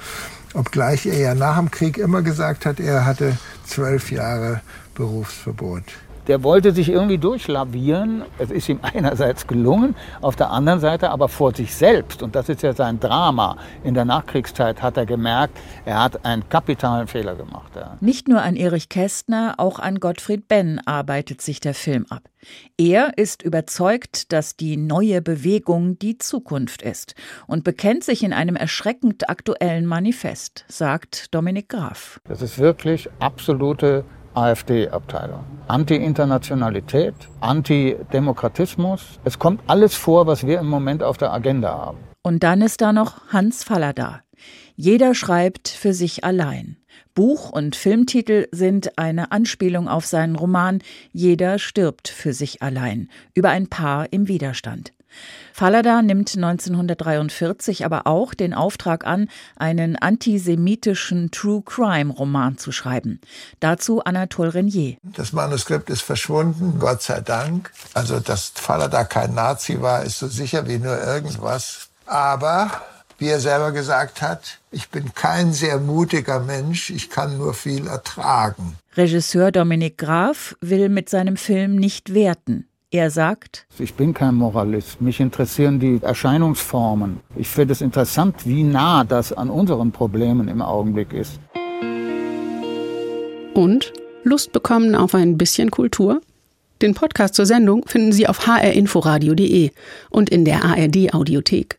Obgleich 0.55 1.07
er 1.07 1.19
ja 1.19 1.35
nach 1.35 1.57
dem 1.57 1.71
Krieg 1.71 1.97
immer 1.97 2.23
gesagt 2.23 2.67
hat, 2.67 2.79
er 2.79 3.07
hatte 3.07 3.38
zwölf 3.65 4.11
Jahre 4.11 4.61
Berufsverbot 4.95 5.85
der 6.26 6.42
wollte 6.42 6.72
sich 6.72 6.88
irgendwie 6.88 7.18
durchlavieren. 7.18 8.22
Es 8.38 8.50
ist 8.50 8.68
ihm 8.68 8.80
einerseits 8.94 9.46
gelungen, 9.46 9.94
auf 10.20 10.37
der 10.37 10.50
anderen 10.50 10.80
Seite 10.80 11.11
aber 11.11 11.28
vor 11.28 11.54
sich 11.54 11.74
selbst. 11.74 12.22
Und 12.22 12.35
das 12.35 12.48
ist 12.48 12.62
ja 12.62 12.72
sein 12.72 13.00
Drama. 13.00 13.56
In 13.85 13.94
der 13.94 14.04
Nachkriegszeit 14.04 14.82
hat 14.82 14.96
er 14.96 15.06
gemerkt, 15.06 15.58
er 15.85 16.02
hat 16.02 16.24
einen 16.24 16.48
kapitalen 16.48 17.06
Fehler 17.06 17.35
gemacht. 17.35 17.72
Ja. 17.74 17.96
Nicht 18.00 18.28
nur 18.28 18.42
an 18.42 18.56
Erich 18.56 18.88
Kästner, 18.88 19.54
auch 19.58 19.78
an 19.78 20.00
Gottfried 20.00 20.48
Benn 20.48 20.80
arbeitet 20.85 21.40
sich 21.40 21.61
der 21.61 21.74
Film 21.74 22.06
ab. 22.08 22.22
Er 22.76 23.16
ist 23.18 23.42
überzeugt, 23.42 24.32
dass 24.32 24.56
die 24.56 24.76
neue 24.76 25.22
Bewegung 25.22 25.98
die 25.98 26.18
Zukunft 26.18 26.82
ist 26.82 27.14
und 27.46 27.62
bekennt 27.62 28.02
sich 28.02 28.24
in 28.24 28.32
einem 28.32 28.56
erschreckend 28.56 29.28
aktuellen 29.30 29.87
Manifest, 29.87 30.64
sagt 30.68 31.32
Dominik 31.35 31.68
Graf. 31.68 32.20
Das 32.24 32.42
ist 32.42 32.58
wirklich 32.58 33.08
absolute 33.20 34.04
AfD-Abteilung. 34.35 35.45
Anti-Internationalität, 35.68 37.14
Anti-Demokratismus. 37.40 39.21
Es 39.25 39.38
kommt 39.38 39.61
alles 39.66 39.95
vor, 39.95 40.27
was 40.27 40.47
wir 40.47 40.59
im 40.59 40.68
Moment 40.68 41.03
auf 41.03 41.18
der 41.18 41.33
Agenda 41.33 41.71
haben. 41.71 41.99
Und 42.23 42.42
dann 42.42 42.62
ist 42.62 42.81
da 42.81 42.92
noch 42.92 43.29
Hans 43.29 43.64
Fallada. 43.64 44.23
Jeder 44.75 45.14
schreibt 45.14 45.68
für 45.68 45.92
sich 45.92 46.25
allein. 46.25 46.77
Buch 47.14 47.51
und 47.51 47.77
Filmtitel 47.77 48.47
sind 48.53 48.99
eine 48.99 49.33
Anspielung 49.33 49.87
auf 49.88 50.07
seinen 50.07 50.35
Roman 50.35 50.81
Jeder 51.12 51.59
stirbt 51.59 52.09
für 52.09 52.33
sich 52.33 52.62
allein 52.62 53.11
über 53.35 53.51
ein 53.51 53.68
Paar 53.68 54.12
im 54.12 54.29
Widerstand. 54.29 54.92
Fallada 55.53 56.03
nimmt 56.03 56.35
1943 56.35 57.85
aber 57.85 58.07
auch 58.07 58.35
den 58.35 58.55
Auftrag 58.55 59.07
an, 59.07 59.29
einen 59.57 59.96
antisemitischen 59.96 61.31
True 61.31 61.62
Crime 61.64 62.12
Roman 62.12 62.59
zu 62.59 62.72
schreiben. 62.72 63.20
Dazu 63.61 64.03
Anatole 64.03 64.55
Renier. 64.55 64.96
Das 65.03 65.33
Manuskript 65.33 65.90
ist 65.90 66.03
verschwunden, 66.03 66.79
Gott 66.79 67.03
sei 67.03 67.20
Dank. 67.20 67.70
Also, 67.94 68.20
dass 68.20 68.53
Fallada 68.55 69.05
kein 69.05 69.35
Nazi 69.35 69.81
war, 69.81 70.03
ist 70.05 70.18
so 70.18 70.27
sicher 70.27 70.66
wie 70.66 70.79
nur 70.79 70.98
irgendwas. 70.98 71.88
Aber 72.07 72.70
wie 73.18 73.29
er 73.29 73.40
selber 73.40 73.70
gesagt 73.72 74.20
hat, 74.20 74.59
ich 74.72 74.88
bin 74.88 75.14
kein 75.14 75.53
sehr 75.53 75.79
mutiger 75.79 76.40
Mensch, 76.40 76.90
ich 76.90 77.09
kann 77.09 77.38
nur 77.38 77.55
viel 77.55 77.87
ertragen. 77.87 78.77
Regisseur 78.96 79.53
Dominik 79.53 79.96
Graf 79.96 80.57
will 80.61 80.88
mit 80.88 81.09
seinem 81.09 81.37
Film 81.37 81.77
nicht 81.77 82.14
werten. 82.14 82.66
Er 82.94 83.11
sagt, 83.11 83.64
ich 83.78 83.94
bin 83.94 84.12
kein 84.12 84.35
Moralist, 84.35 85.00
mich 85.00 85.18
interessieren 85.18 85.81
die 85.81 85.98
Erscheinungsformen. 86.02 87.20
Ich 87.37 87.48
finde 87.48 87.72
es 87.72 87.81
interessant, 87.81 88.44
wie 88.44 88.64
nah 88.64 89.02
das 89.02 89.33
an 89.33 89.48
unseren 89.48 89.92
Problemen 89.92 90.46
im 90.46 90.61
Augenblick 90.61 91.14
ist. 91.14 91.40
Und 93.55 93.94
Lust 94.24 94.52
bekommen 94.52 94.94
auf 94.94 95.14
ein 95.14 95.38
bisschen 95.38 95.70
Kultur? 95.70 96.20
Den 96.83 96.92
Podcast 96.92 97.35
zur 97.35 97.46
Sendung 97.46 97.87
finden 97.87 98.12
Sie 98.12 98.28
auf 98.28 98.46
hrinforadio.de 98.46 99.70
und 100.11 100.28
in 100.28 100.44
der 100.44 100.62
ARD 100.62 101.14
Audiothek. 101.14 101.78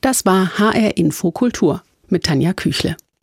Das 0.00 0.24
war 0.24 0.58
HR 0.58 0.96
Info 0.96 1.32
Kultur 1.32 1.82
mit 2.08 2.24
Tanja 2.24 2.54
Küchle. 2.54 2.96